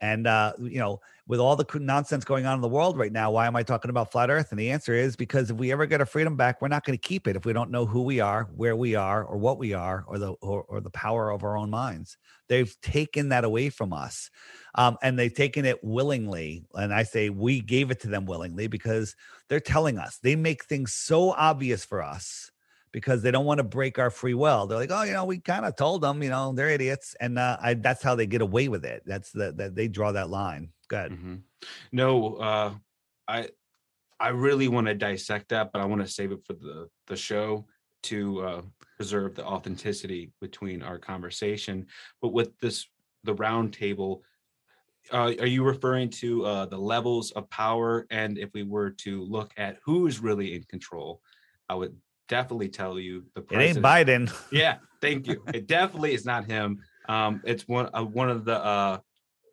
and 0.00 0.26
uh, 0.26 0.52
you 0.58 0.78
know, 0.78 1.00
with 1.26 1.40
all 1.40 1.56
the 1.56 1.66
nonsense 1.78 2.24
going 2.24 2.46
on 2.46 2.54
in 2.54 2.60
the 2.60 2.68
world 2.68 2.96
right 2.96 3.12
now, 3.12 3.30
why 3.30 3.46
am 3.46 3.54
I 3.54 3.62
talking 3.62 3.90
about 3.90 4.10
flat 4.10 4.30
Earth? 4.30 4.50
And 4.50 4.58
the 4.58 4.70
answer 4.70 4.94
is 4.94 5.14
because 5.14 5.50
if 5.50 5.56
we 5.56 5.70
ever 5.72 5.86
get 5.86 6.00
our 6.00 6.06
freedom 6.06 6.36
back, 6.36 6.60
we're 6.60 6.68
not 6.68 6.84
going 6.84 6.98
to 6.98 7.08
keep 7.08 7.28
it 7.28 7.36
if 7.36 7.44
we 7.44 7.52
don't 7.52 7.70
know 7.70 7.86
who 7.86 8.02
we 8.02 8.18
are, 8.20 8.48
where 8.56 8.76
we 8.76 8.94
are, 8.94 9.24
or 9.24 9.36
what 9.36 9.58
we 9.58 9.74
are, 9.74 10.04
or 10.08 10.18
the 10.18 10.32
or, 10.40 10.64
or 10.64 10.80
the 10.80 10.90
power 10.90 11.30
of 11.30 11.44
our 11.44 11.56
own 11.56 11.70
minds. 11.70 12.16
They've 12.48 12.74
taken 12.80 13.28
that 13.28 13.44
away 13.44 13.68
from 13.68 13.92
us, 13.92 14.30
um, 14.74 14.96
and 15.02 15.18
they've 15.18 15.32
taken 15.32 15.64
it 15.64 15.84
willingly. 15.84 16.64
And 16.74 16.92
I 16.92 17.04
say 17.04 17.28
we 17.30 17.60
gave 17.60 17.90
it 17.90 18.00
to 18.00 18.08
them 18.08 18.26
willingly 18.26 18.66
because 18.66 19.14
they're 19.48 19.60
telling 19.60 19.98
us 19.98 20.18
they 20.18 20.36
make 20.36 20.64
things 20.64 20.94
so 20.94 21.30
obvious 21.32 21.84
for 21.84 22.02
us 22.02 22.49
because 22.92 23.22
they 23.22 23.30
don't 23.30 23.44
want 23.44 23.58
to 23.58 23.64
break 23.64 23.98
our 23.98 24.10
free 24.10 24.34
will. 24.34 24.66
They're 24.66 24.78
like, 24.78 24.90
oh, 24.90 25.02
you 25.02 25.12
know, 25.12 25.24
we 25.24 25.38
kind 25.38 25.64
of 25.64 25.76
told 25.76 26.02
them, 26.02 26.22
you 26.22 26.30
know, 26.30 26.52
they're 26.52 26.70
idiots, 26.70 27.14
and 27.20 27.38
uh, 27.38 27.56
I, 27.60 27.74
that's 27.74 28.02
how 28.02 28.14
they 28.14 28.26
get 28.26 28.42
away 28.42 28.68
with 28.68 28.84
it. 28.84 29.02
That's 29.06 29.30
the 29.30 29.52
that 29.52 29.74
they 29.74 29.88
draw 29.88 30.12
that 30.12 30.30
line. 30.30 30.70
Good. 30.88 31.12
Mhm. 31.12 31.42
No, 31.92 32.36
uh, 32.36 32.74
I 33.28 33.48
I 34.18 34.28
really 34.28 34.68
want 34.68 34.86
to 34.86 34.94
dissect 34.94 35.48
that, 35.50 35.70
but 35.72 35.80
I 35.80 35.84
want 35.84 36.02
to 36.02 36.08
save 36.08 36.32
it 36.32 36.44
for 36.44 36.54
the 36.54 36.88
the 37.06 37.16
show 37.16 37.66
to 38.04 38.40
uh, 38.40 38.62
preserve 38.96 39.34
the 39.34 39.44
authenticity 39.44 40.32
between 40.40 40.82
our 40.82 40.98
conversation. 40.98 41.86
But 42.22 42.32
with 42.32 42.58
this, 42.58 42.86
the 43.24 43.34
round 43.34 43.74
table, 43.74 44.22
uh, 45.12 45.32
are 45.38 45.46
you 45.46 45.64
referring 45.64 46.10
to 46.10 46.44
uh, 46.46 46.66
the 46.66 46.78
levels 46.78 47.30
of 47.32 47.48
power? 47.50 48.06
And 48.10 48.38
if 48.38 48.50
we 48.54 48.62
were 48.62 48.90
to 48.90 49.22
look 49.22 49.52
at 49.56 49.78
who's 49.84 50.18
really 50.20 50.54
in 50.54 50.64
control, 50.64 51.20
I 51.68 51.74
would 51.74 51.96
definitely 52.30 52.68
tell 52.68 52.98
you 52.98 53.24
the 53.34 53.44
It 53.50 53.58
ain't. 53.58 53.78
Biden. 53.78 54.32
Yeah, 54.52 54.76
thank 55.02 55.26
you. 55.26 55.42
It 55.52 55.66
definitely 55.66 56.14
is 56.14 56.24
not 56.24 56.46
him. 56.46 56.78
Um, 57.08 57.42
it's 57.44 57.68
one 57.68 57.90
uh, 57.92 58.04
one 58.04 58.30
of 58.30 58.44
the 58.46 58.56
uh, 58.64 58.98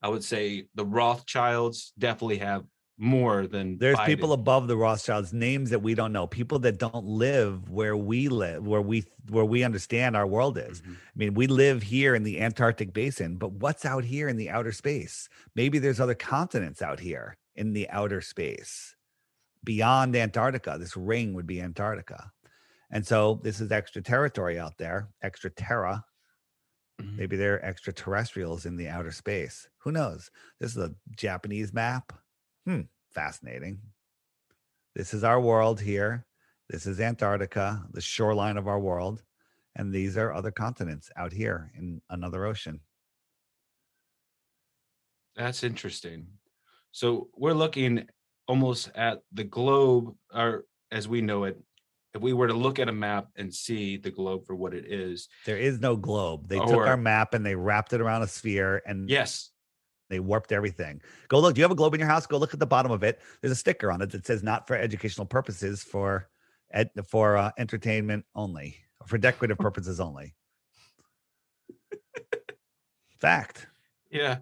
I 0.02 0.08
would 0.08 0.24
say 0.24 0.68
the 0.76 0.86
Rothschilds 0.86 1.92
definitely 1.98 2.38
have 2.38 2.64
more 3.00 3.46
than 3.46 3.78
There's 3.78 4.00
people 4.06 4.34
above 4.34 4.68
the 4.68 4.76
Rothschilds, 4.76 5.32
names 5.32 5.70
that 5.70 5.80
we 5.80 5.94
don't 5.94 6.12
know, 6.12 6.26
people 6.26 6.58
that 6.60 6.80
don't 6.80 7.06
live 7.06 7.70
where 7.70 7.96
we 7.96 8.28
live, 8.28 8.66
where 8.66 8.82
we 8.82 9.06
where 9.30 9.46
we 9.46 9.64
understand 9.64 10.16
our 10.16 10.26
world 10.26 10.58
is. 10.58 10.82
Mhm. 10.82 10.94
I 10.94 11.16
mean, 11.16 11.34
we 11.34 11.48
live 11.48 11.84
here 11.84 12.16
in 12.16 12.24
the 12.24 12.40
Antarctic 12.42 12.94
basin, 12.94 13.36
but 13.38 13.52
what's 13.54 13.86
out 13.86 14.04
here 14.04 14.30
in 14.30 14.38
the 14.38 14.50
outer 14.50 14.72
space? 14.72 15.30
Maybe 15.56 15.80
there's 15.80 16.00
other 16.00 16.16
continents 16.16 16.82
out 16.82 17.00
here 17.00 17.38
in 17.56 17.74
the 17.74 17.90
outer 17.90 18.22
space 18.22 18.96
beyond 19.64 20.16
Antarctica. 20.16 20.78
This 20.80 20.96
ring 20.96 21.34
would 21.34 21.46
be 21.46 21.62
Antarctica. 21.62 22.32
And 22.92 23.06
so 23.06 23.36
this 23.44 23.60
is 23.62 23.72
extra 23.72 24.02
territory 24.02 24.60
out 24.60 24.78
there, 24.78 25.10
extra 25.22 25.50
terra. 25.50 26.06
Mhm. 27.02 27.18
Maybe 27.18 27.36
they're 27.38 27.64
extraterrestrials 27.64 28.66
in 28.66 28.76
the 28.76 28.88
outer 28.88 29.12
space. 29.12 29.70
Who 29.80 29.92
knows? 29.92 30.32
This 30.60 30.72
is 30.72 30.78
a 30.78 30.96
Japanese 31.12 31.74
map. 31.74 32.14
Hmm, 32.66 32.82
fascinating. 33.12 33.82
This 34.96 35.14
is 35.14 35.24
our 35.24 35.40
world 35.40 35.80
here. 35.80 36.26
This 36.70 36.86
is 36.86 37.00
Antarctica, 37.00 37.88
the 37.92 38.02
shoreline 38.02 38.58
of 38.58 38.68
our 38.68 38.80
world. 38.80 39.24
And 39.76 39.94
these 39.94 40.18
are 40.18 40.34
other 40.34 40.52
continents 40.52 41.10
out 41.16 41.32
here 41.32 41.72
in 41.76 42.02
another 42.10 42.46
ocean. 42.46 42.82
That's 45.36 45.64
interesting. 45.64 46.28
So 46.92 47.30
we're 47.36 47.54
looking 47.54 48.08
almost 48.48 48.90
at 48.96 49.22
the 49.32 49.44
globe, 49.44 50.18
or 50.34 50.66
as 50.92 51.08
we 51.08 51.22
know 51.22 51.44
it. 51.44 51.62
If 52.18 52.24
we 52.24 52.34
were 52.34 52.48
to 52.48 52.54
look 52.56 52.80
at 52.80 52.90
a 52.90 52.92
map 52.92 53.28
and 53.36 53.54
see 53.54 53.96
the 53.96 54.10
globe 54.10 54.48
for 54.48 54.56
what 54.56 54.74
it 54.74 54.92
is, 54.92 55.30
There 55.46 55.58
is 55.60 55.80
no 55.80 55.96
globe. 55.96 56.48
They 56.48 56.58
took 56.60 56.88
our 56.88 56.98
map 56.98 57.36
and 57.36 57.46
they 57.46 57.54
wrapped 57.54 57.94
it 57.94 58.02
around 58.02 58.24
a 58.24 58.28
sphere 58.28 58.82
and 58.88 59.08
yes, 59.08 59.52
they 60.10 60.20
warped 60.20 60.52
everything. 60.52 61.00
Go 61.28 61.40
look. 61.40 61.54
Do 61.54 61.60
you 61.60 61.64
have 61.64 61.72
a 61.72 61.76
globe 61.76 61.94
in 61.94 62.00
your 62.00 62.10
house? 62.10 62.26
Go 62.26 62.40
look 62.40 62.56
at 62.56 62.60
the 62.60 62.66
bottom 62.66 62.92
of 62.92 63.04
it. 63.04 63.20
There's 63.42 63.52
a 63.52 63.56
sticker 63.56 63.92
on 63.92 64.02
it 64.02 64.10
that 64.10 64.26
says 64.26 64.42
not 64.42 64.66
for 64.66 64.76
educational 64.76 65.28
purposes, 65.28 65.84
for 65.84 66.28
ed, 66.72 66.90
for 67.08 67.38
uh, 67.38 67.52
entertainment 67.60 68.26
only, 68.34 68.78
for 69.06 69.20
decorative 69.20 69.58
purposes 69.60 70.00
only. 70.00 70.34
Fact. 73.20 73.68
yeah, 74.10 74.40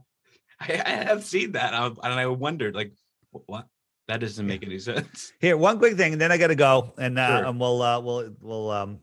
I, 0.62 0.82
I 0.86 0.90
have 0.90 1.26
seen 1.26 1.52
that, 1.54 1.74
I- 1.74 1.88
and 1.88 2.00
I 2.20 2.28
wondered, 2.28 2.74
like, 2.74 2.94
what? 3.32 3.68
That 4.08 4.20
doesn't 4.20 4.46
make 4.46 4.64
any 4.64 4.78
sense. 4.80 5.34
Here, 5.40 5.58
one 5.58 5.80
quick 5.80 5.96
thing, 5.98 6.14
and 6.14 6.22
then 6.22 6.32
I 6.32 6.38
got 6.38 6.48
to 6.48 6.56
go, 6.56 6.94
and 6.98 7.18
uh, 7.18 7.40
Sure. 7.40 7.48
and 7.48 7.60
we'll 7.60 7.82
uh, 7.82 8.00
we'll 8.00 8.36
we'll 8.42 8.72
um 8.72 9.00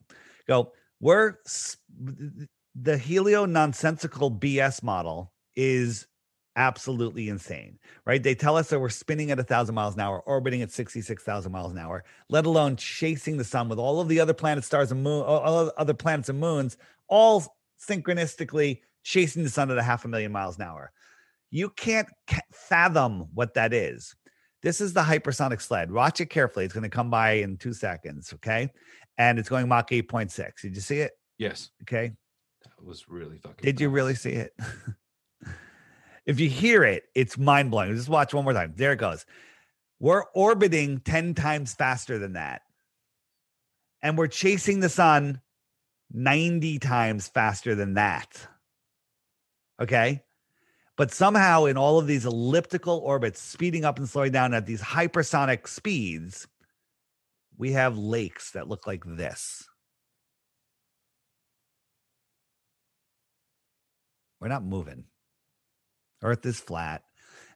go. 0.46 0.72
We're 1.00 1.38
the 2.74 2.96
helio 2.96 3.44
nonsensical 3.44 4.30
BS 4.30 4.82
model 4.82 5.32
is 5.56 6.06
absolutely 6.54 7.28
insane, 7.28 7.78
right? 8.06 8.22
They 8.22 8.34
tell 8.34 8.56
us 8.56 8.68
that 8.70 8.78
we're 8.78 8.88
spinning 8.90 9.30
at 9.30 9.38
a 9.38 9.42
thousand 9.42 9.74
miles 9.74 9.94
an 9.94 10.00
hour, 10.00 10.20
orbiting 10.20 10.62
at 10.62 10.70
sixty-six 10.70 11.24
thousand 11.24 11.50
miles 11.50 11.72
an 11.72 11.78
hour, 11.78 12.04
let 12.28 12.46
alone 12.46 12.76
chasing 12.76 13.36
the 13.36 13.44
sun 13.44 13.68
with 13.68 13.80
all 13.80 14.00
of 14.00 14.08
the 14.08 14.20
other 14.20 14.34
planets, 14.34 14.68
stars, 14.68 14.92
and 14.92 15.02
moon, 15.02 15.24
all 15.24 15.72
other 15.76 15.94
planets 15.94 16.28
and 16.28 16.38
moons, 16.38 16.76
all 17.08 17.56
synchronistically 17.84 18.80
chasing 19.02 19.42
the 19.42 19.50
sun 19.50 19.70
at 19.72 19.78
a 19.78 19.82
half 19.82 20.04
a 20.04 20.08
million 20.08 20.30
miles 20.30 20.56
an 20.56 20.62
hour. 20.62 20.92
You 21.50 21.68
can't 21.70 22.08
fathom 22.52 23.26
what 23.34 23.54
that 23.54 23.72
is. 23.74 24.14
This 24.62 24.80
is 24.80 24.92
the 24.92 25.02
hypersonic 25.02 25.60
sled. 25.60 25.90
Watch 25.90 26.20
it 26.20 26.26
carefully. 26.26 26.64
It's 26.64 26.74
going 26.74 26.82
to 26.84 26.88
come 26.88 27.10
by 27.10 27.32
in 27.32 27.56
two 27.56 27.72
seconds. 27.72 28.32
Okay. 28.34 28.70
And 29.18 29.38
it's 29.38 29.48
going 29.48 29.68
Mach 29.68 29.90
8.6. 29.90 30.60
Did 30.62 30.74
you 30.74 30.80
see 30.80 30.98
it? 30.98 31.12
Yes, 31.38 31.70
Okay. 31.82 32.12
that 32.64 32.84
was 32.84 33.08
really 33.08 33.38
fucking. 33.38 33.62
Did 33.62 33.80
you 33.80 33.88
really 33.88 34.14
see 34.14 34.30
it? 34.30 34.52
if 36.26 36.38
you 36.38 36.48
hear 36.48 36.84
it, 36.84 37.04
it's 37.14 37.36
mind 37.36 37.70
blowing. 37.70 37.94
Just 37.96 38.08
watch 38.08 38.32
one 38.32 38.44
more 38.44 38.52
time. 38.52 38.74
There 38.76 38.92
it 38.92 38.98
goes. 38.98 39.26
We're 39.98 40.24
orbiting 40.34 41.00
10 41.00 41.34
times 41.34 41.74
faster 41.74 42.18
than 42.18 42.34
that. 42.34 42.62
And 44.02 44.16
we're 44.18 44.28
chasing 44.28 44.80
the 44.80 44.88
sun 44.88 45.40
90 46.12 46.78
times 46.78 47.28
faster 47.28 47.74
than 47.74 47.94
that. 47.94 48.46
Okay. 49.80 50.22
But 50.96 51.10
somehow, 51.10 51.64
in 51.64 51.76
all 51.76 51.98
of 51.98 52.06
these 52.06 52.26
elliptical 52.26 52.98
orbits, 52.98 53.40
speeding 53.40 53.84
up 53.84 53.98
and 53.98 54.08
slowing 54.08 54.32
down 54.32 54.52
at 54.52 54.66
these 54.66 54.82
hypersonic 54.82 55.66
speeds, 55.66 56.46
we 57.56 57.72
have 57.72 57.96
lakes 57.96 58.50
that 58.52 58.68
look 58.68 58.86
like 58.86 59.02
this. 59.06 59.66
We're 64.40 64.48
not 64.48 64.64
moving. 64.64 65.04
Earth 66.22 66.44
is 66.44 66.60
flat. 66.60 67.02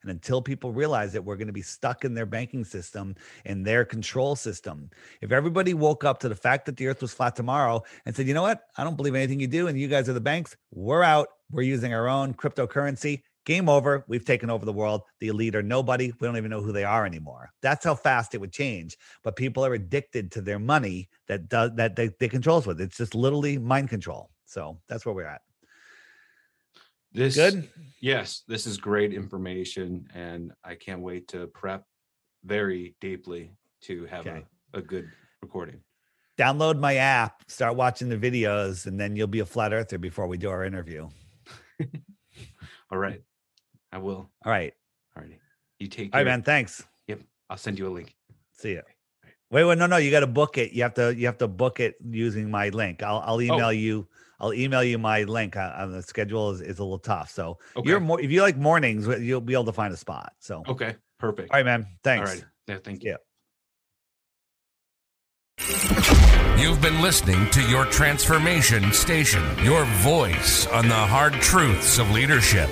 And 0.03 0.11
until 0.11 0.41
people 0.41 0.73
realize 0.73 1.13
that 1.13 1.25
we're 1.25 1.37
going 1.37 1.49
to 1.49 1.53
be 1.53 1.63
stuck 1.63 2.05
in 2.05 2.15
their 2.15 2.27
banking 2.27 2.65
system, 2.65 3.17
in 3.45 3.65
their 3.65 3.85
control 3.85 4.37
system. 4.37 4.89
If 5.21 5.33
everybody 5.33 5.75
woke 5.75 6.05
up 6.05 6.21
to 6.21 6.29
the 6.29 6.37
fact 6.37 6.65
that 6.67 6.77
the 6.77 6.87
earth 6.87 7.03
was 7.03 7.13
flat 7.13 7.35
tomorrow 7.35 7.83
and 8.05 8.15
said, 8.15 8.29
you 8.29 8.35
know 8.35 8.43
what? 8.43 8.63
I 8.77 8.85
don't 8.85 8.97
believe 8.97 9.17
anything 9.17 9.41
you 9.41 9.49
do, 9.49 9.67
and 9.67 9.79
you 9.79 9.89
guys 9.89 10.09
are 10.09 10.13
the 10.13 10.21
banks, 10.21 10.57
we're 10.71 11.03
out. 11.03 11.29
We're 11.51 11.63
using 11.63 11.93
our 11.93 12.09
own 12.09 12.35
cryptocurrency. 12.35 13.23
Game 13.47 13.69
over. 13.69 14.05
We've 14.09 14.25
taken 14.25 14.51
over 14.51 14.67
the 14.67 14.73
world. 14.73 15.03
The 15.21 15.29
elite 15.29 15.55
are 15.55 15.63
nobody. 15.63 16.13
We 16.21 16.27
don't 16.27 16.37
even 16.37 16.51
know 16.51 16.61
who 16.61 16.73
they 16.73 16.85
are 16.85 17.07
anymore. 17.07 17.51
That's 17.63 17.85
how 17.85 17.95
fast 17.95 18.35
it 18.35 18.41
would 18.41 18.53
change. 18.53 18.99
But 19.23 19.37
people 19.37 19.65
are 19.65 19.73
addicted 19.75 20.31
to 20.33 20.43
their 20.43 20.59
money 20.59 21.09
that 21.29 21.49
does 21.49 21.71
that 21.77 21.97
they, 21.97 22.11
they 22.21 22.29
controls 22.29 22.67
with. 22.67 22.81
It's 22.81 22.99
just 22.99 23.15
literally 23.15 23.57
mind 23.57 23.89
control. 23.89 24.31
So 24.45 24.79
that's 24.89 25.07
where 25.07 25.15
we're 25.15 25.27
at. 25.27 25.41
This 27.13 27.37
Good. 27.37 27.69
Yes, 28.01 28.43
this 28.47 28.67
is 28.67 28.77
great 28.77 29.15
information, 29.15 30.07
and 30.13 30.53
I 30.65 30.75
can't 30.75 31.01
wait 31.01 31.29
to 31.29 31.47
prep 31.47 31.85
very 32.45 32.95
deeply 33.01 33.53
to 33.83 34.05
have 34.07 34.27
Okay. 34.27 34.45
a, 34.75 34.79
a 34.79 34.83
good 34.83 35.09
recording. 35.41 35.81
download 36.39 36.79
my 36.79 36.97
app, 36.97 37.43
start 37.49 37.77
watching 37.77 38.09
the 38.11 38.17
videos, 38.19 38.87
and 38.87 39.01
then 39.01 39.17
you'll 39.17 39.27
be 39.29 39.41
a 39.41 39.47
flat 39.47 39.73
earther 39.73 39.97
before 39.99 40.27
we 40.27 40.37
do 40.37 40.51
our 40.51 40.65
interview. 40.65 41.09
All 42.91 42.99
right, 42.99 43.23
I 43.93 43.99
will. 43.99 44.29
All 44.45 44.53
right. 44.53 44.73
All 45.17 45.23
righty, 45.23 45.39
you 45.79 45.89
take 45.89 46.07
All 46.07 46.19
care. 46.19 46.25
right, 46.25 46.31
man. 46.31 46.43
Thanks. 46.43 46.85
Yep. 47.09 47.21
I'll 47.51 47.57
send 47.57 47.79
you 47.79 47.87
a 47.89 47.91
link. 47.91 48.15
See 48.59 48.75
ya. 48.75 48.83
Wait, 49.51 49.65
wait, 49.65 49.79
no, 49.79 49.87
no. 49.87 49.97
You 49.97 50.11
got 50.11 50.21
to 50.21 50.27
book 50.27 50.59
it. 50.59 50.73
You 50.73 50.83
have 50.83 50.95
to, 50.95 51.15
you 51.15 51.27
have 51.27 51.39
to 51.39 51.47
book 51.49 51.79
it 51.79 51.95
using 52.05 52.51
my 52.51 52.69
link. 52.71 53.03
I'll, 53.03 53.23
I'll 53.25 53.41
email 53.41 53.73
you. 53.73 54.07
I'll 54.41 54.53
email 54.53 54.83
you 54.83 54.99
my 54.99 55.23
link. 55.23 55.57
Uh, 55.57 55.87
the 55.87 56.03
schedule 56.03 56.51
is, 56.51 56.61
is 56.61 56.79
a 56.79 56.83
little 56.83 56.99
tough. 56.99 57.31
So 57.31 57.59
Okay. 57.77 57.89
you're 57.89 58.01
more, 58.01 58.21
if 58.21 58.31
you 58.31 58.43
like 58.43 58.57
mornings, 58.57 59.07
you'll 59.07 59.41
be 59.41 59.55
able 59.55 59.65
to 59.67 59.73
find 59.73 59.95
a 59.95 59.97
spot. 59.97 60.33
So, 60.41 60.63
Okay, 60.69 60.97
perfect. 61.19 61.51
All 61.53 61.59
right, 61.59 61.65
man. 61.65 61.87
Thanks. 62.03 62.29
All 62.29 62.35
right. 62.37 62.45
Yeah, 62.67 62.79
thank 62.83 63.03
you. 63.05 63.11
Yeah. 63.11 63.17
You've 66.59 66.81
been 66.83 67.01
listening 67.01 67.49
to 67.51 67.63
your 67.69 67.85
transformation 67.87 68.93
station, 68.93 69.43
your 69.63 69.85
voice 69.85 70.67
on 70.69 70.89
the 70.89 70.95
hard 70.95 71.33
truths 71.35 71.99
of 71.99 72.11
leadership. 72.11 72.69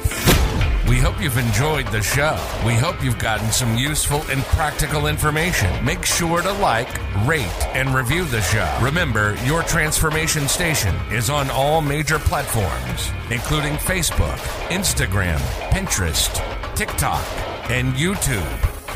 We 0.88 0.99
hope 0.99 1.20
you've 1.20 1.38
enjoyed 1.38 1.87
the 1.87 2.03
show. 2.03 2.37
We 2.66 2.75
hope 2.75 3.03
you've 3.03 3.18
gotten 3.18 3.51
some 3.51 3.79
useful 3.79 4.20
and 4.31 4.42
practical 4.42 5.07
information. 5.07 5.83
Make 5.83 6.05
sure 6.05 6.42
to 6.42 6.53
like, 6.53 6.90
rate, 7.27 7.47
and 7.75 7.94
review 7.94 8.25
the 8.25 8.42
show. 8.42 8.70
Remember, 8.83 9.35
your 9.44 9.62
transformation 9.62 10.47
station 10.47 10.94
is 11.11 11.31
on 11.31 11.49
all 11.51 11.81
major 11.81 12.18
platforms, 12.18 13.11
including 13.31 13.73
Facebook, 13.75 14.37
Instagram, 14.68 15.38
Pinterest, 15.70 16.29
TikTok, 16.77 17.25
and 17.70 17.94
YouTube 17.94 18.44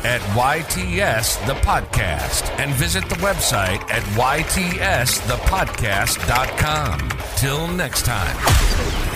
at 0.05 0.21
YTS 0.35 1.43
The 1.47 1.55
Podcast 1.55 2.47
and 2.59 2.71
visit 2.75 3.09
the 3.09 3.15
website 3.15 3.81
at 3.89 4.03
YTSThePodcast.com. 4.13 7.09
Till 7.35 7.67
next 7.67 8.05
time. 8.05 9.08